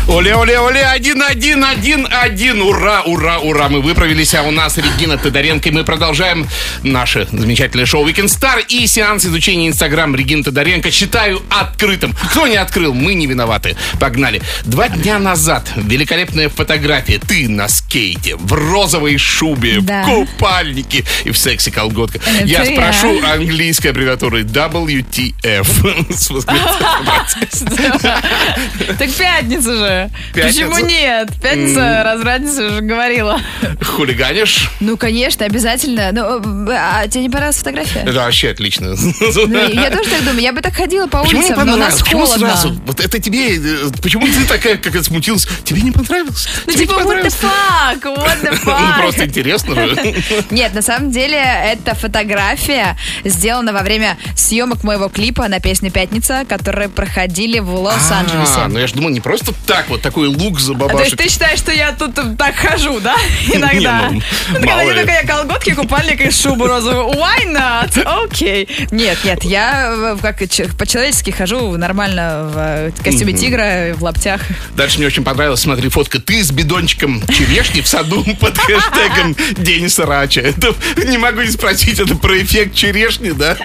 Оле, 0.07 0.37
оле, 0.37 0.61
оле, 0.61 0.85
один, 0.85 1.23
один, 1.23 1.65
один, 1.65 2.07
один. 2.11 2.61
Ура, 2.61 3.03
ура, 3.07 3.39
ура. 3.39 3.71
Мы 3.71 3.81
выправились, 3.81 4.35
а 4.35 4.43
у 4.43 4.51
нас 4.51 4.77
Регина 4.77 5.17
Тодоренко. 5.17 5.71
И 5.71 5.73
мы 5.73 5.83
продолжаем 5.83 6.47
наше 6.83 7.27
замечательное 7.33 7.87
шоу 7.87 8.07
Weekend 8.07 8.27
Star 8.27 8.63
и 8.69 8.87
сеанс 8.87 9.25
изучения 9.25 9.67
Инстаграм 9.67 10.15
Регины 10.15 10.43
Тодоренко 10.45 10.91
считаю 10.91 11.41
открытым. 11.49 12.13
Кто 12.31 12.47
не 12.47 12.57
открыл, 12.57 12.93
мы 12.93 13.15
не 13.15 13.27
виноваты. 13.27 13.77
Погнали. 13.99 14.43
Два 14.67 14.91
дня 14.91 15.19
назад 15.19 15.73
великолепная 15.75 16.51
фотография. 16.51 17.19
Ты 17.19 17.49
на 17.49 17.67
скейте, 17.69 18.37
в 18.37 18.53
розовой 18.53 19.17
шубе, 19.17 19.79
Да. 19.81 20.03
в 20.03 20.07
купальнике 20.07 21.05
и 21.25 21.31
в 21.31 21.39
секси-колготках. 21.39 22.21
Это 22.29 22.45
Я 22.45 22.63
я. 22.63 22.73
спрошу 22.73 23.23
английской 23.25 23.89
аббревиатурой 23.89 24.43
WTF. 24.43 26.15
Так 28.99 29.11
пятница 29.13 29.73
же. 29.75 29.94
Пятница? 30.33 30.67
Почему 30.67 30.87
нет? 30.89 31.29
Пятница, 31.43 32.03
разрадница 32.05 32.67
уже 32.67 32.81
говорила. 32.81 33.41
Хулиганишь? 33.83 34.71
Ну, 34.81 34.97
конечно, 34.97 35.47
обязательно. 35.47 36.11
Ну, 36.13 36.69
э, 36.71 36.77
а 36.77 37.07
тебе 37.09 37.23
не 37.25 37.29
понравилась 37.31 37.57
фотография? 37.59 38.01
Это 38.01 38.13
вообще 38.21 38.51
отлично. 38.51 38.95
Ну, 38.95 39.69
я 39.69 39.91
тоже 39.91 40.11
так 40.11 40.21
думаю. 40.25 40.41
Я 40.41 40.53
бы 40.53 40.61
так 40.61 40.75
ходила 40.75 41.07
по 41.07 41.23
Почему 41.23 41.41
улицам, 41.45 41.67
но 41.67 41.75
у 41.75 41.77
нас? 41.77 42.01
Почему 42.03 42.27
холодно. 42.27 42.49
сразу? 42.49 42.73
Вот 42.87 43.01
это 43.01 43.19
тебе... 43.21 43.57
э, 43.57 43.91
Почему 44.03 44.27
ты 44.27 44.45
такая, 44.47 44.77
как 44.77 44.95
это 44.95 45.05
смутилась? 45.05 45.47
Тебе 45.65 45.83
не 45.83 45.91
понравилось? 45.93 46.49
Ну, 46.67 46.73
Тебе 46.73 46.87
типа, 46.87 47.01
what 47.01 47.23
the 47.25 47.29
fuck, 47.31 48.03
what 48.03 48.43
the 48.43 48.59
Ну, 48.65 48.71
fuck. 48.73 48.99
просто 48.99 49.25
интересно 49.27 49.75
же. 49.75 50.15
Нет, 50.51 50.75
на 50.75 50.83
самом 50.83 51.11
деле, 51.11 51.37
эта 51.39 51.95
фотография 51.95 52.97
сделана 53.25 53.73
во 53.73 53.83
время 53.83 54.17
съемок 54.37 54.83
моего 54.85 55.09
клипа 55.09 55.49
на 55.49 55.61
песню 55.61 55.91
«Пятница», 55.91 56.45
которые 56.49 56.89
проходили 56.89 57.59
в 57.59 57.71
А, 57.75 57.79
Лос-Анджелесе. 57.79 58.67
ну 58.69 58.79
я 58.79 58.87
же 58.87 58.95
думал, 58.95 59.11
не 59.11 59.21
просто 59.21 59.53
так 59.67 59.84
вот 59.89 60.03
такой 60.03 60.29
лук 60.29 60.61
за 60.61 60.75
А, 60.75 60.77
То 60.77 60.85
есть 60.85 60.93
бабашек. 60.93 61.19
ты 61.19 61.29
считаешь, 61.29 61.59
что 61.59 61.73
я 61.73 61.93
тут 61.93 62.15
так 62.37 62.57
хожу, 62.57 63.01
да? 63.01 63.17
Иногда. 63.53 64.09
Не, 64.09 64.23
ну, 64.53 64.59
Ну, 64.61 64.67
мало 64.67 64.81
я 64.83 65.23
колготки, 65.27 65.75
купальник 65.75 66.21
и 66.21 66.31
шубу 66.31 66.67
розовую. 66.67 67.15
Why 67.15 67.47
not? 67.47 68.03
Окей. 68.05 68.69
Нет, 68.91 69.19
нет, 69.25 69.45
я 69.45 69.93
э, 69.95 70.17
как 70.21 70.39
по-человечески 70.79 71.31
хожу 71.31 71.77
нормально 71.77 72.51
в 72.53 72.57
э, 72.57 72.93
костюме 73.03 73.33
тигра, 73.33 73.95
в 73.95 74.03
лаптях. 74.03 74.41
Дальше 74.77 74.99
мне 74.99 75.07
очень 75.07 75.25
понравилось, 75.25 75.61
смотри, 75.61 75.89
фотка. 75.89 76.21
Ты 76.21 76.43
с 76.43 76.51
бидончиком 76.51 77.23
черешни 77.29 77.81
в 77.81 77.89
саду 77.89 78.25
под 78.41 78.59
хэштегом 78.59 79.37
День 79.63 79.89
срача. 79.89 80.41
Это, 80.41 80.75
не 81.05 81.19
могу 81.19 81.43
не 81.43 81.51
спросить, 81.51 81.99
это 81.99 82.15
про 82.17 82.41
эффект 82.43 82.75
черешни, 82.75 83.31
да? 83.31 83.57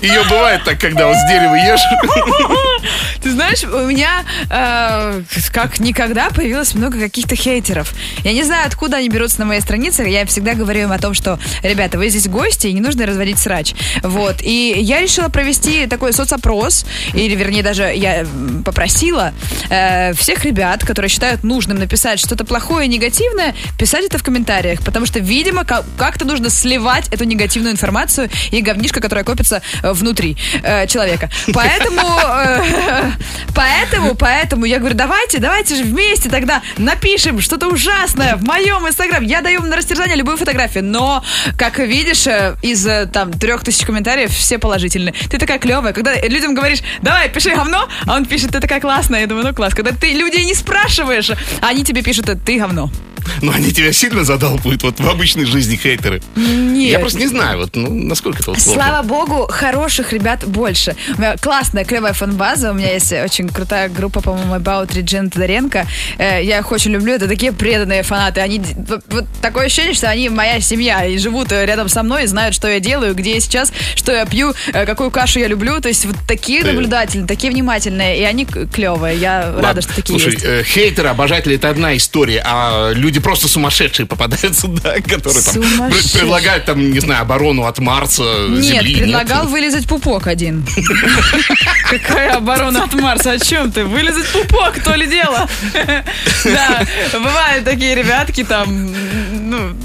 Ее 0.00 0.22
бывает 0.28 0.62
так, 0.64 0.78
когда 0.78 1.06
вот 1.06 1.16
с 1.16 1.28
дерева 1.28 1.54
ешь. 1.54 1.80
Ты 3.22 3.30
знаешь, 3.30 3.62
у 3.64 3.86
меня 3.86 4.24
э, 4.50 5.22
как 5.52 5.80
никогда 5.80 6.30
появилось 6.30 6.74
много 6.74 6.98
каких-то 6.98 7.36
хейтеров. 7.36 7.92
Я 8.24 8.32
не 8.32 8.42
знаю, 8.42 8.66
откуда 8.66 8.96
они 8.98 9.08
берутся 9.08 9.40
на 9.40 9.46
моей 9.46 9.60
странице. 9.60 10.02
Я 10.02 10.26
всегда 10.26 10.54
говорю 10.54 10.82
им 10.82 10.92
о 10.92 10.98
том, 10.98 11.14
что, 11.14 11.38
ребята, 11.62 11.98
вы 11.98 12.08
здесь 12.08 12.28
гости, 12.28 12.66
и 12.66 12.72
не 12.72 12.80
нужно 12.80 13.06
разводить 13.06 13.38
срач. 13.38 13.74
Вот. 14.02 14.36
И 14.42 14.74
я 14.78 15.00
решила 15.00 15.28
провести 15.28 15.86
такой 15.86 16.12
соцопрос, 16.12 16.84
или, 17.14 17.34
вернее, 17.34 17.62
даже 17.62 17.84
я 17.94 18.26
попросила 18.64 19.32
э, 19.70 20.12
всех 20.14 20.44
ребят, 20.44 20.84
которые 20.84 21.08
считают 21.08 21.44
нужным 21.44 21.78
написать 21.78 22.18
что-то 22.18 22.44
плохое 22.44 22.86
и 22.86 22.88
негативное, 22.88 23.54
писать 23.78 24.04
это 24.04 24.18
в 24.18 24.22
комментариях. 24.22 24.80
Потому 24.80 25.06
что, 25.06 25.20
видимо, 25.20 25.64
ка- 25.64 25.84
как-то 25.96 26.26
нужно 26.26 26.50
сливать 26.50 27.08
эту 27.08 27.24
негативную 27.24 27.72
информацию 27.72 28.28
и 28.50 28.60
говнишко, 28.60 29.00
которое 29.00 29.24
копится 29.24 29.61
внутри 29.82 30.36
э, 30.62 30.86
человека. 30.86 31.30
Поэтому, 31.52 32.00
э, 32.00 33.10
поэтому, 33.54 34.14
поэтому 34.14 34.64
я 34.64 34.78
говорю, 34.78 34.94
давайте, 34.94 35.38
давайте 35.38 35.76
же 35.76 35.84
вместе 35.84 36.28
тогда 36.28 36.62
напишем 36.78 37.40
что-то 37.40 37.68
ужасное 37.68 38.36
в 38.36 38.44
моем 38.44 38.86
инстаграм. 38.86 39.22
Я 39.22 39.40
даю 39.40 39.62
на 39.62 39.76
растерзание 39.76 40.16
любую 40.16 40.36
фотографию, 40.36 40.84
но, 40.84 41.24
как 41.56 41.78
видишь, 41.78 42.26
э, 42.26 42.56
из 42.62 42.86
э, 42.86 43.06
там 43.06 43.32
трех 43.32 43.64
тысяч 43.64 43.84
комментариев 43.84 44.30
все 44.30 44.58
положительные. 44.58 45.14
Ты 45.30 45.38
такая 45.38 45.58
клевая. 45.58 45.92
Когда 45.92 46.14
людям 46.14 46.54
говоришь, 46.54 46.80
давай, 47.02 47.28
пиши 47.28 47.50
говно, 47.50 47.88
а 48.06 48.16
он 48.16 48.26
пишет, 48.26 48.52
ты 48.52 48.60
такая 48.60 48.80
классная. 48.80 49.20
Я 49.20 49.26
думаю, 49.26 49.46
ну 49.46 49.54
класс. 49.54 49.74
Когда 49.74 49.92
ты 49.92 50.12
людей 50.12 50.44
не 50.44 50.54
спрашиваешь, 50.54 51.30
они 51.60 51.84
тебе 51.84 52.02
пишут, 52.02 52.30
ты 52.44 52.58
говно. 52.58 52.90
Но 53.40 53.52
они 53.52 53.70
тебя 53.72 53.92
сильно 53.92 54.24
задалбывают 54.24 54.82
вот 54.82 55.00
в 55.00 55.08
обычной 55.08 55.44
жизни 55.44 55.76
хейтеры. 55.76 56.22
Нет. 56.36 56.90
Я 56.92 56.98
просто 56.98 57.18
не 57.18 57.26
знаю, 57.26 57.58
вот, 57.58 57.74
ну, 57.76 57.92
насколько 57.92 58.38
это 58.40 58.50
вот 58.52 58.60
сложно. 58.60 58.82
Слава 58.82 59.02
богу, 59.06 59.46
хороших 59.50 60.12
ребят 60.12 60.44
больше. 60.46 60.96
У 61.16 61.20
меня 61.20 61.36
классная, 61.36 61.84
клевая 61.84 62.12
фан-база. 62.12 62.70
У 62.70 62.74
меня 62.74 62.92
есть 62.92 63.12
очень 63.12 63.48
крутая 63.48 63.88
группа, 63.88 64.20
по-моему, 64.20 64.54
About 64.54 64.88
Regina 64.90 65.30
Тодоренко. 65.30 65.86
Э, 66.18 66.42
Я 66.42 66.58
их 66.58 66.70
очень 66.72 66.92
люблю. 66.92 67.14
Это 67.14 67.28
такие 67.28 67.52
преданные 67.52 68.02
фанаты. 68.02 68.40
Они 68.40 68.60
вот, 69.08 69.26
такое 69.40 69.66
ощущение, 69.66 69.94
что 69.94 70.08
они 70.08 70.28
моя 70.28 70.60
семья 70.60 71.04
и 71.04 71.18
живут 71.18 71.52
э, 71.52 71.64
рядом 71.66 71.88
со 71.88 72.02
мной, 72.02 72.24
и 72.24 72.26
знают, 72.26 72.54
что 72.54 72.68
я 72.68 72.80
делаю, 72.80 73.14
где 73.14 73.34
я 73.34 73.40
сейчас, 73.40 73.72
что 73.94 74.12
я 74.12 74.24
пью, 74.26 74.52
э, 74.72 74.86
какую 74.86 75.10
кашу 75.10 75.38
я 75.40 75.48
люблю. 75.48 75.80
То 75.80 75.88
есть 75.88 76.04
вот 76.06 76.16
такие 76.26 76.62
Ты- 76.62 76.72
наблюдательные, 76.72 77.26
такие 77.26 77.52
внимательные, 77.52 78.20
и 78.20 78.22
они 78.22 78.44
клевые. 78.46 79.16
Я 79.18 79.42
Ладно, 79.46 79.62
рада, 79.62 79.82
что 79.82 79.94
такие 79.94 80.18
Слушай, 80.18 80.32
есть. 80.34 80.44
э, 80.44 80.62
хейтеры, 80.64 81.08
обожатели 81.08 81.56
это 81.56 81.68
одна 81.70 81.96
история, 81.96 82.42
а 82.44 82.92
люди 82.92 83.11
просто 83.20 83.48
сумасшедшие 83.48 84.06
попадаются, 84.06 84.68
да, 84.68 84.94
которые 85.00 85.42
там 85.42 85.62
предлагают 86.12 86.64
там, 86.64 86.90
не 86.90 87.00
знаю, 87.00 87.22
оборону 87.22 87.64
от 87.64 87.78
Марса, 87.78 88.46
Нет, 88.48 88.64
Земли. 88.84 88.96
предлагал 88.96 89.46
вылезать 89.46 89.86
пупок 89.86 90.26
один. 90.26 90.66
Какая 91.90 92.36
оборона 92.36 92.84
от 92.84 92.94
Марса? 92.94 93.32
О 93.32 93.38
чем 93.38 93.70
ты? 93.72 93.84
Вылезать 93.84 94.26
пупок, 94.28 94.80
то 94.82 94.94
ли 94.94 95.06
дело. 95.06 95.48
Да, 96.44 96.84
бывают 97.12 97.64
такие 97.64 97.94
ребятки 97.94 98.42
там, 98.44 98.92
ну, 99.50 99.76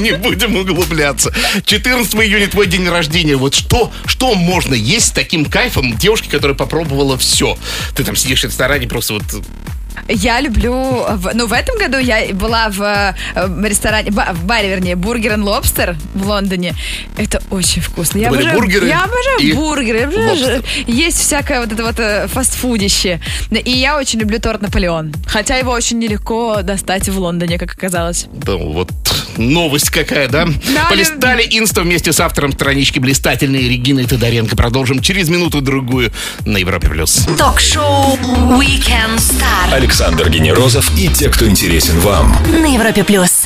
Не 0.00 0.12
будем 0.12 0.56
углубляться. 0.56 1.32
14 1.64 2.14
июня 2.14 2.48
твой 2.48 2.66
день 2.66 2.88
рождения. 2.88 3.36
Вот 3.36 3.54
что, 3.54 3.92
что 4.06 4.34
можно 4.34 4.74
есть 4.74 5.06
с 5.08 5.10
таким 5.10 5.44
кайфом 5.46 5.96
девушки, 5.96 6.28
которая 6.28 6.56
попробовала 6.56 7.18
все? 7.18 7.58
Ты 7.94 8.04
там 8.04 8.16
сидишь 8.16 8.42
в 8.42 8.44
ресторане, 8.44 8.86
просто 8.86 9.14
вот 9.14 9.24
Я 10.08 10.40
люблю... 10.40 11.04
Ну, 11.34 11.46
в 11.46 11.52
этом 11.52 11.78
году 11.78 11.98
я 11.98 12.32
была 12.34 12.68
в 12.68 12.80
э, 12.82 13.14
ресторане... 13.68 14.10
В 14.10 14.44
баре, 14.44 14.68
вернее, 14.68 14.96
Burger 14.96 15.32
and 15.32 15.42
Lobster 15.42 15.96
в 16.14 16.26
Лондоне. 16.26 16.74
Это 17.16 17.42
очень 17.50 17.82
вкусно. 17.82 18.18
Я 18.18 18.30
были 18.30 18.42
обожаю, 18.42 18.60
бургеры 18.60 18.86
я 18.88 19.04
обожаю 19.04 19.38
и 19.40 19.52
бургеры. 19.52 19.98
Я 19.98 20.06
обожаю. 20.06 20.62
Есть 20.86 21.18
всякое 21.20 21.60
вот 21.60 21.72
это 21.72 21.82
вот 21.84 21.98
э, 21.98 22.26
фастфудище. 22.28 23.20
И 23.50 23.70
я 23.70 23.98
очень 23.98 24.20
люблю 24.20 24.38
торт 24.38 24.62
Наполеон. 24.62 25.12
Хотя 25.26 25.56
его 25.56 25.72
очень 25.72 25.98
нелегко 25.98 26.62
достать 26.62 27.08
в 27.08 27.18
Лондоне, 27.18 27.58
как 27.58 27.72
оказалось. 27.72 28.26
Да, 28.32 28.56
вот 28.56 28.90
новость 29.36 29.90
какая, 29.90 30.28
да? 30.28 30.46
Да, 30.74 30.86
Полистали 30.88 31.42
инста 31.50 31.82
вместе 31.82 32.12
с 32.12 32.20
автором 32.20 32.52
странички 32.52 32.98
блистательной 32.98 33.68
Региной 33.68 34.06
Тодоренко. 34.06 34.56
Продолжим 34.56 35.00
через 35.00 35.28
минуту-другую 35.28 36.12
на 36.44 36.56
Европе+. 36.58 36.88
плюс. 36.88 37.26
Ток-шоу 37.38 38.16
Weekend 38.58 39.18
Star 39.18 39.70
Александр 39.90 40.28
Генерозов 40.28 40.90
и 40.98 41.06
те, 41.06 41.28
кто 41.28 41.46
интересен 41.46 42.00
вам. 42.00 42.36
на 42.50 42.66
Европе 42.74 43.04
плюс. 43.04 43.44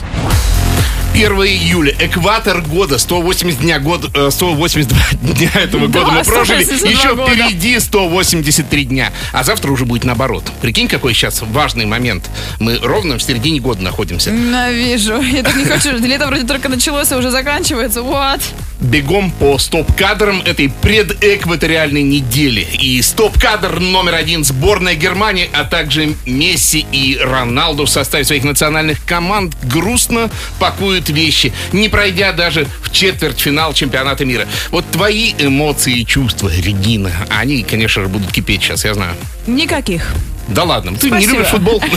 1 1.13 1.31
июля, 1.33 1.95
экватор 2.01 2.63
года, 2.63 2.97
180 2.97 3.61
дня 3.61 3.79
год, 3.79 4.11
э, 4.17 4.31
182 4.31 4.97
дня 5.35 5.51
этого 5.53 5.87
Да, 5.87 6.01
года 6.01 6.13
мы 6.13 6.25
прожили. 6.25 6.65
182 6.65 6.89
Еще 6.91 7.15
года. 7.15 7.31
впереди 7.31 7.79
183 7.79 8.85
дня. 8.87 9.13
А 9.35 9.45
завтра 9.45 9.71
уже 9.71 9.85
будет 9.85 10.05
наоборот. 10.05 10.45
Прикинь, 10.63 10.89
какой 10.89 11.13
сейчас 11.13 11.43
важный 11.43 11.85
момент. 11.85 12.31
Мы 12.59 12.79
ровно 12.83 13.19
в 13.19 13.23
середине 13.23 13.61
года 13.61 13.83
находимся. 13.83 14.31
Ненавижу. 14.31 15.21
Я 15.21 15.43
так 15.43 15.55
не 15.57 15.67
хочу. 15.67 15.91
Лето 15.99 16.27
вроде 16.27 16.45
только 16.47 16.71
началось, 16.71 17.13
а 17.13 17.19
уже 17.19 17.31
заканчивается. 17.31 18.01
Вот. 18.01 18.41
Бегом 18.81 19.31
по 19.31 19.59
стоп-кадрам 19.59 20.41
этой 20.43 20.71
предэкваториальной 20.71 22.03
недели. 22.03 22.61
И 22.61 23.01
стоп-кадр 23.03 23.81
номер 23.81 24.15
один 24.15 24.45
сборная 24.45 24.95
Германии, 24.95 25.51
а 25.53 25.65
также 25.65 26.15
Месси 26.27 26.87
и 26.93 27.19
Роналду 27.19 27.85
в 27.85 27.91
составе 27.91 28.25
своих 28.25 28.45
национальных 28.45 29.05
команд 29.05 29.55
грустно 29.63 30.31
пакуют 30.59 31.09
вещи, 31.09 31.53
не 31.73 31.89
пройдя 31.89 32.33
даже 32.33 32.67
в 32.83 32.91
четвертьфинал 32.91 33.75
чемпионата 33.75 34.25
мира. 34.25 34.47
Вот 34.71 34.85
твои 34.91 35.35
эмоции 35.39 36.01
и 36.01 36.07
чувства, 36.07 36.51
Регина, 36.55 37.13
они, 37.29 37.63
конечно 37.63 38.03
же, 38.03 38.09
будут 38.09 38.33
кипеть 38.33 38.63
сейчас, 38.63 38.85
я 38.85 38.95
знаю. 38.95 39.15
Никаких. 39.47 40.15
Да 40.51 40.65
ладно, 40.65 40.97
ты 40.97 41.07
не 41.07 41.13
Спасибо. 41.13 41.33
любишь 41.35 41.49
футбол? 41.49 41.83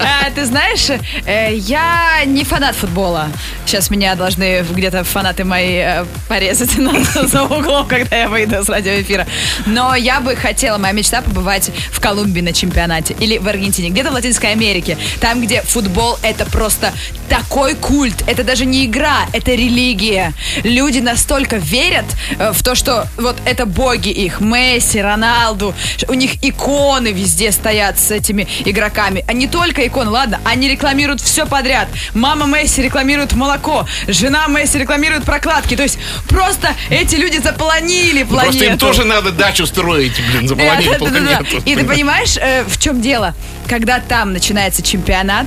А, 0.00 0.30
Ты 0.30 0.44
знаешь, 0.44 0.88
э, 1.26 1.54
я 1.54 2.22
не 2.24 2.44
фанат 2.44 2.76
футбола. 2.76 3.28
Сейчас 3.64 3.90
меня 3.90 4.14
должны 4.14 4.62
где-то 4.62 5.02
фанаты 5.04 5.44
мои 5.44 5.74
э, 5.76 6.04
порезать 6.28 6.70
за 7.24 7.42
углом, 7.44 7.86
когда 7.88 8.16
я 8.16 8.28
выйду 8.28 8.62
с 8.62 8.68
радиоэфира. 8.68 9.26
Но 9.66 9.94
я 9.96 10.20
бы 10.20 10.36
хотела, 10.36 10.78
моя 10.78 10.92
мечта 10.92 11.20
побывать 11.22 11.70
в 11.90 12.00
Колумбии 12.00 12.40
на 12.40 12.52
чемпионате 12.52 13.16
или 13.18 13.38
в 13.38 13.48
Аргентине, 13.48 13.90
где-то 13.90 14.10
в 14.10 14.14
Латинской 14.14 14.52
Америке. 14.52 14.96
Там, 15.20 15.40
где 15.40 15.62
футбол 15.62 16.18
это 16.22 16.46
просто 16.46 16.92
такой 17.28 17.74
культ. 17.74 18.22
Это 18.28 18.44
даже 18.44 18.66
не 18.66 18.86
игра, 18.86 19.26
это 19.32 19.50
религия. 19.52 20.32
Люди 20.62 21.00
настолько 21.00 21.56
верят 21.56 22.06
э, 22.38 22.52
в 22.52 22.62
то, 22.62 22.74
что 22.76 23.08
вот 23.16 23.36
это 23.44 23.66
боги 23.66 24.10
их. 24.10 24.40
Месси, 24.40 25.00
Роналду. 25.00 25.74
У 26.08 26.14
них 26.14 26.32
иконы 26.42 27.08
везде 27.08 27.50
стоят 27.50 27.95
с 27.98 28.10
этими 28.10 28.46
игроками. 28.64 29.24
А 29.26 29.32
не 29.32 29.46
только 29.46 29.86
иконы, 29.86 30.10
ладно, 30.10 30.40
они 30.44 30.68
рекламируют 30.68 31.20
все 31.20 31.46
подряд. 31.46 31.88
Мама 32.14 32.46
Месси 32.46 32.82
рекламирует 32.82 33.32
молоко, 33.34 33.86
жена 34.06 34.46
Месси 34.48 34.78
рекламирует 34.78 35.24
прокладки. 35.24 35.76
То 35.76 35.82
есть 35.82 35.98
просто 36.28 36.74
эти 36.90 37.16
люди 37.16 37.38
заполонили 37.38 38.22
планету. 38.22 38.58
Просто 38.58 38.72
им 38.72 38.78
тоже 38.78 39.04
надо 39.04 39.32
дачу 39.32 39.66
строить, 39.66 40.14
блин, 40.32 40.48
заполонили 40.48 40.92
да. 40.92 40.98
планету. 40.98 41.62
И 41.64 41.74
ты 41.74 41.84
понимаешь, 41.84 42.36
э, 42.36 42.64
в 42.64 42.78
чем 42.78 43.00
дело? 43.00 43.34
Когда 43.68 44.00
там 44.00 44.32
начинается 44.32 44.82
чемпионат, 44.82 45.46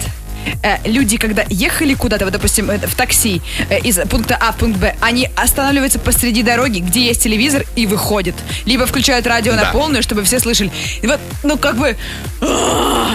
люди, 0.85 1.17
когда 1.17 1.45
ехали 1.49 1.93
куда-то, 1.93 2.25
вот, 2.25 2.33
допустим, 2.33 2.69
э, 2.69 2.77
в 2.79 2.95
такси 2.95 3.41
э, 3.69 3.79
из 3.79 3.97
пункта 4.09 4.37
А 4.39 4.51
в 4.51 4.57
пункт 4.57 4.79
Б, 4.79 4.95
они 5.01 5.29
останавливаются 5.35 5.99
посреди 5.99 6.43
дороги, 6.43 6.79
где 6.79 7.05
есть 7.05 7.23
телевизор, 7.23 7.65
и 7.75 7.85
выходят. 7.87 8.35
Либо 8.65 8.85
включают 8.85 9.27
радио 9.27 9.53
на 9.53 9.63
Да. 9.63 9.71
полную, 9.71 10.03
чтобы 10.03 10.23
все 10.23 10.39
слышали. 10.39 10.71
И 11.01 11.07
вот, 11.07 11.19
ну, 11.43 11.57
как 11.57 11.77
бы, 11.77 11.95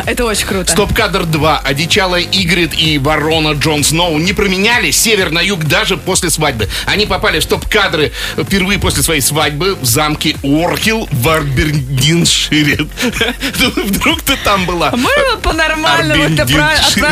это 0.07 0.25
очень 0.25 0.47
круто. 0.47 0.71
Стоп-кадр 0.71 1.25
2. 1.25 1.59
Одичалая 1.61 2.23
Игрид 2.23 2.75
и 2.75 2.99
ворона 2.99 3.53
Джон 3.53 3.85
Сноу 3.85 4.19
не 4.19 4.33
променяли 4.33 4.91
север 4.91 5.31
на 5.31 5.41
юг 5.41 5.65
даже 5.65 5.97
после 5.97 6.31
свадьбы. 6.31 6.69
Они 6.87 7.07
попали 7.07 7.41
в 7.41 7.43
стоп-кадры 7.45 8.13
впервые 8.39 8.79
после 8.79 9.03
своей 9.03 9.21
свадьбы 9.21 9.75
в 9.77 9.85
замке 9.85 10.37
Оркил 10.43 11.09
в 11.11 11.29
Арбергиншире. 11.29 12.87
Вдруг 13.77 14.23
ты 14.23 14.37
там 14.45 14.67
была? 14.67 14.93
Мы 14.93 15.39
по-нормальному 15.43 16.23
это. 16.25 16.47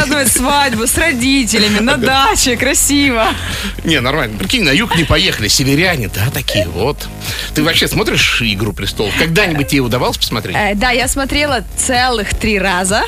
Пра- 0.06 0.20
отпраздновать 0.20 0.32
свадьбу 0.32 0.86
с 0.86 0.96
родителями, 0.98 1.78
на 1.80 1.96
даче, 1.96 2.56
красиво. 2.56 3.26
Не, 3.84 4.00
нормально. 4.00 4.38
Прикинь, 4.38 4.62
на 4.64 4.70
юг 4.70 4.96
не 4.96 5.04
поехали. 5.04 5.48
Северяне, 5.48 6.08
да, 6.14 6.30
такие 6.32 6.66
вот. 6.68 7.08
Ты 7.54 7.62
вообще 7.62 7.88
смотришь 7.88 8.42
«Игру 8.42 8.72
престолов»? 8.72 9.14
Когда-нибудь 9.18 9.68
тебе 9.68 9.80
удавалось 9.80 10.16
посмотреть? 10.16 10.56
Э, 10.56 10.74
да, 10.74 10.90
я 10.90 11.08
смотрела 11.08 11.64
целых 11.76 12.34
три 12.34 12.58
раза 12.58 13.02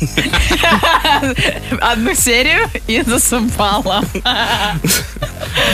одну 1.80 2.14
серию 2.14 2.68
и 2.86 3.02
засыпала. 3.02 4.04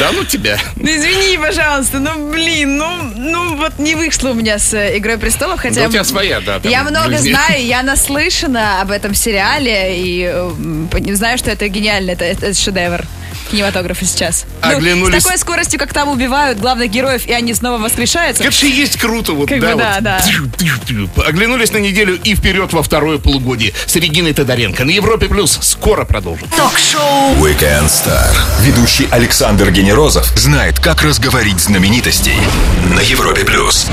Да 0.01 0.13
ну 0.13 0.25
тебя. 0.25 0.59
Ну 0.77 0.89
извини, 0.89 1.39
пожалуйста, 1.39 1.99
ну 1.99 2.31
блин, 2.31 2.77
ну, 2.77 3.03
ну 3.17 3.57
вот 3.57 3.79
не 3.79 3.95
вышло 3.95 4.31
у 4.31 4.35
меня 4.35 4.59
с 4.59 4.75
э, 4.75 4.99
Игрой 4.99 5.19
престолов, 5.19 5.61
хотя 5.61 5.83
Да 5.83 5.89
у 5.89 5.91
тебя 5.91 6.05
своя, 6.05 6.41
да, 6.41 6.61
я 6.65 6.83
много 6.85 7.19
знаю, 7.19 7.65
я 7.65 7.83
наслышана 7.83 8.81
об 8.81 8.91
этом 8.91 9.15
сериале 9.15 9.99
и 9.99 11.15
знаю, 11.15 11.39
что 11.39 11.51
это 11.51 11.69
гениально, 11.69 12.13
это, 12.13 12.25
это 12.25 12.55
шедевр 12.55 13.05
кинематографа 13.51 14.05
сейчас. 14.05 14.45
Ну, 14.63 14.71
Оглянулись- 14.77 15.21
с 15.21 15.25
такой 15.25 15.39
скоростью, 15.39 15.79
как 15.79 15.93
там 15.93 16.09
убивают 16.09 16.59
главных 16.59 16.91
героев, 16.91 17.27
и 17.27 17.33
они 17.33 17.55
снова 17.55 17.79
воскрешаются. 17.79 18.43
Это 18.43 18.53
же 18.53 18.67
есть 18.67 18.97
круто. 18.99 19.33
Вот, 19.33 19.49
Как 19.49 19.61
да, 19.61 19.73
бы 19.73 19.79
да, 19.79 19.95
вот. 19.95 20.03
да. 20.03 20.21
Тю. 20.87 21.09
Оглянулись 21.27 21.73
на 21.73 21.79
неделю 21.79 22.19
и 22.23 22.35
вперед 22.35 22.73
во 22.73 22.83
второе 22.83 23.19
полугодие 23.19 23.73
с 23.87 23.95
Региной 23.97 24.33
Тодоренко. 24.35 24.85
На 24.85 24.91
Европе 24.91 25.27
Плюс 25.29 25.59
скоро 25.63 26.05
продолжим. 26.05 26.49
Ток-шоу 26.57 27.35
Weekend 27.37 27.87
Star. 27.87 28.35
Ведущий 28.63 29.09
Александр 29.11 29.71
Генерозов 29.71 30.27
знает, 30.37 30.79
как 30.81 31.03
разговорить 31.03 31.61
знаменитостей 31.61 32.37
на 32.95 33.01
Европе 33.01 33.45
плюс. 33.45 33.87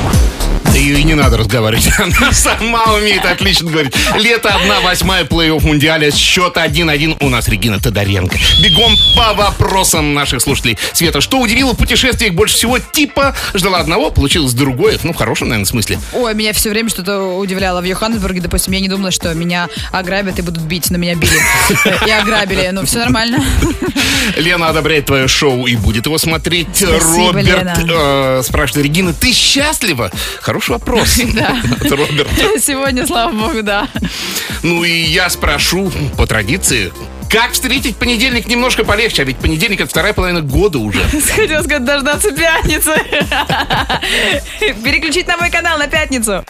Да 0.66 0.80
ее 0.80 1.00
и 1.00 1.04
не 1.04 1.14
надо 1.14 1.38
разговаривать. 1.38 1.88
Она 2.00 2.32
сама 2.32 2.84
умеет 2.96 3.26
отлично 3.26 3.70
говорить. 3.70 3.94
Лето 4.16 4.50
1 4.50 4.82
восьмая 4.84 5.24
плей-офф 5.24 5.62
Мундиаля. 5.64 6.10
Счет 6.12 6.56
1-1 6.58 7.18
у 7.20 7.30
нас 7.30 7.48
Регина 7.48 7.80
Тодоренко. 7.80 8.38
Бегом 8.64 8.96
по 9.16 9.34
вопросам 9.46 10.14
наших 10.14 10.42
слушателей. 10.42 10.78
Света, 10.94 11.22
что 11.22 11.40
удивило 11.40 11.74
в 11.74 11.78
путешествиях 11.78 12.34
больше 12.34 12.56
всего? 12.56 12.80
Типа 12.80 13.36
ждала 13.54 13.80
одного, 13.80 14.12
получилось 14.12 14.54
другое. 14.54 14.98
Ну, 15.04 15.14
в 15.14 15.16
хорошем, 15.16 15.50
наверное, 15.50 15.66
смысле. 15.68 16.00
Ой, 16.14 16.34
меня 16.34 16.54
все 16.54 16.70
время 16.70 16.90
что-то 16.90 17.38
удивляло 17.38 17.82
в 17.82 17.84
Йоханнесбурге, 17.86 18.42
допустим, 18.42 18.74
я 18.74 18.80
не 18.80 18.90
думала, 18.90 19.12
что 19.12 19.34
меня 19.34 19.68
ограбят 19.92 20.40
и 20.40 20.42
будут 20.42 20.64
бить, 20.64 20.90
но 20.92 20.98
меня 20.98 21.16
били. 21.16 21.34
И 22.08 22.12
ограбили, 22.12 22.70
ну 22.72 22.86
все 22.86 23.00
нормально. 23.00 23.44
Лена 24.38 24.70
одобряет 24.70 25.06
твое 25.06 25.28
шоу 25.28 25.66
и 25.68 25.76
будет 25.76 26.06
его 26.06 26.18
смотреть. 26.18 26.68
Спасибо, 26.74 27.28
Роберт 27.34 27.46
Лена. 27.46 27.76
э, 28.40 28.42
спрашивает, 28.44 28.86
Регина, 28.86 29.14
ты 29.14 29.32
счастлива? 29.34 30.12
Хороший 30.42 30.72
вопрос. 30.72 31.20
Да. 31.34 31.62
От 31.82 31.92
Роберта. 31.92 32.60
Сегодня, 32.60 33.08
слава 33.08 33.32
богу, 33.32 33.64
да. 33.64 33.88
Ну 34.62 34.84
и 34.84 34.92
я 35.02 35.30
спрошу, 35.30 35.92
по 36.16 36.28
традиции, 36.28 36.92
как 37.34 37.54
встретить 37.54 37.98
понедельник 37.98 38.46
немножко 38.46 38.84
полегче, 38.84 39.24
а 39.24 39.26
ведь 39.26 39.38
понедельник 39.38 39.82
это 39.82 39.90
вторая 39.90 40.14
половина 40.14 40.42
года 40.42 40.78
уже. 40.78 41.00
Хотел 41.36 41.64
сказать, 41.64 41.84
дождаться 41.84 42.32
пятницы. 42.32 42.92
Переключить 44.84 45.28
на 45.28 45.38
мой 45.38 45.50
канал 45.50 45.80
на 45.80 45.88
пятницу. 45.88 46.46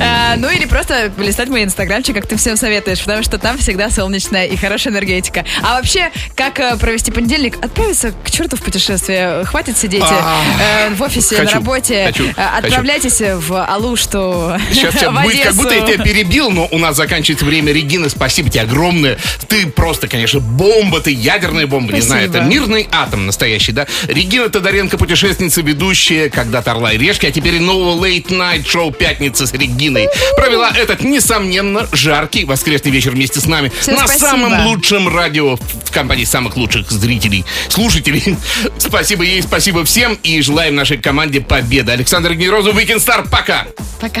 А, 0.00 0.36
Ну 0.36 0.48
или 0.48 0.64
просто 0.66 1.12
листать 1.18 1.48
мой 1.48 1.64
инстаграмчик, 1.64 2.14
как 2.14 2.28
ты 2.28 2.36
всем 2.36 2.56
советуешь, 2.56 3.00
потому 3.00 3.24
что 3.24 3.38
там 3.38 3.58
всегда 3.58 3.90
солнечная 3.90 4.46
и 4.46 4.56
хорошая 4.56 4.92
энергетика. 4.92 5.44
А 5.60 5.74
вообще, 5.74 6.12
как 6.36 6.60
э, 6.60 6.76
провести 6.76 7.10
понедельник? 7.10 7.56
Отправиться 7.56 8.12
к 8.12 8.30
черту 8.30 8.56
в 8.56 8.62
путешествие. 8.62 9.44
Хватит 9.44 9.76
сидеть 9.76 10.04
э, 10.04 10.90
в 10.94 11.02
офисе, 11.02 11.42
на 11.42 11.50
работе. 11.50 12.14
Э. 12.36 12.58
Отправляйтесь 12.58 13.20
в 13.20 13.64
Алушту, 13.64 14.56
Сейчас 14.70 14.94
тебя 14.94 15.10
в 15.10 15.22
будет, 15.22 15.42
как 15.42 15.54
будто 15.54 15.74
я 15.74 15.84
тебя 15.84 16.04
перебил, 16.04 16.50
но 16.52 16.68
у 16.70 16.78
нас 16.78 16.94
заканчивается 16.94 17.44
время. 17.44 17.72
Регина, 17.72 18.08
спасибо 18.08 18.48
тебе 18.50 18.62
огромное. 18.62 19.18
Ты 19.48 19.66
просто, 19.80 20.08
конечно, 20.08 20.40
бомба, 20.40 21.00
ты 21.00 21.10
ядерная 21.10 21.66
бомба, 21.66 21.94
не 21.94 22.02
знаю, 22.02 22.24
это 22.24 22.34
Спасибо. 22.34 22.52
мирный 22.52 22.88
атом 22.92 23.24
настоящий, 23.24 23.72
да? 23.72 23.86
Регина 24.08 24.50
Тодоренко, 24.50 24.98
путешественница, 24.98 25.62
ведущая 25.62 26.28
когда-то 26.28 26.72
«Орла 26.72 26.92
и 26.92 26.98
решки», 26.98 27.24
а 27.24 27.30
теперь 27.30 27.54
и 27.54 27.60
нового 27.60 27.98
лейт-найт 27.98 28.66
шоу 28.66 28.92
«Пятница» 28.92 29.46
с 29.46 29.54
Региной. 29.54 30.08
Провела 30.36 30.70
этот, 30.70 31.02
несомненно, 31.02 31.88
жаркий 31.92 32.44
воскресный 32.44 32.90
вечер 32.90 33.12
вместе 33.12 33.40
с 33.40 33.46
нами 33.46 33.72
Всем 33.80 33.94
на 33.94 34.06
спасибо. 34.06 34.26
самом 34.26 34.66
лучшем 34.66 35.08
радио 35.08 35.56
в 35.56 35.90
компании 35.90 36.24
самых 36.24 36.58
лучших 36.58 36.90
зрителей, 36.90 37.46
слушателей. 37.70 38.36
Спасибо 38.78 39.24
ей, 39.24 39.40
спасибо 39.40 39.86
всем 39.86 40.18
и 40.22 40.42
желаем 40.42 40.74
нашей 40.74 40.98
команде 40.98 41.40
победы. 41.40 41.92
Александр 41.92 42.34
Генерозов, 42.34 42.76
Weekend 42.76 42.98
Star, 42.98 43.26
пока! 43.30 43.66
Пока. 43.98 44.20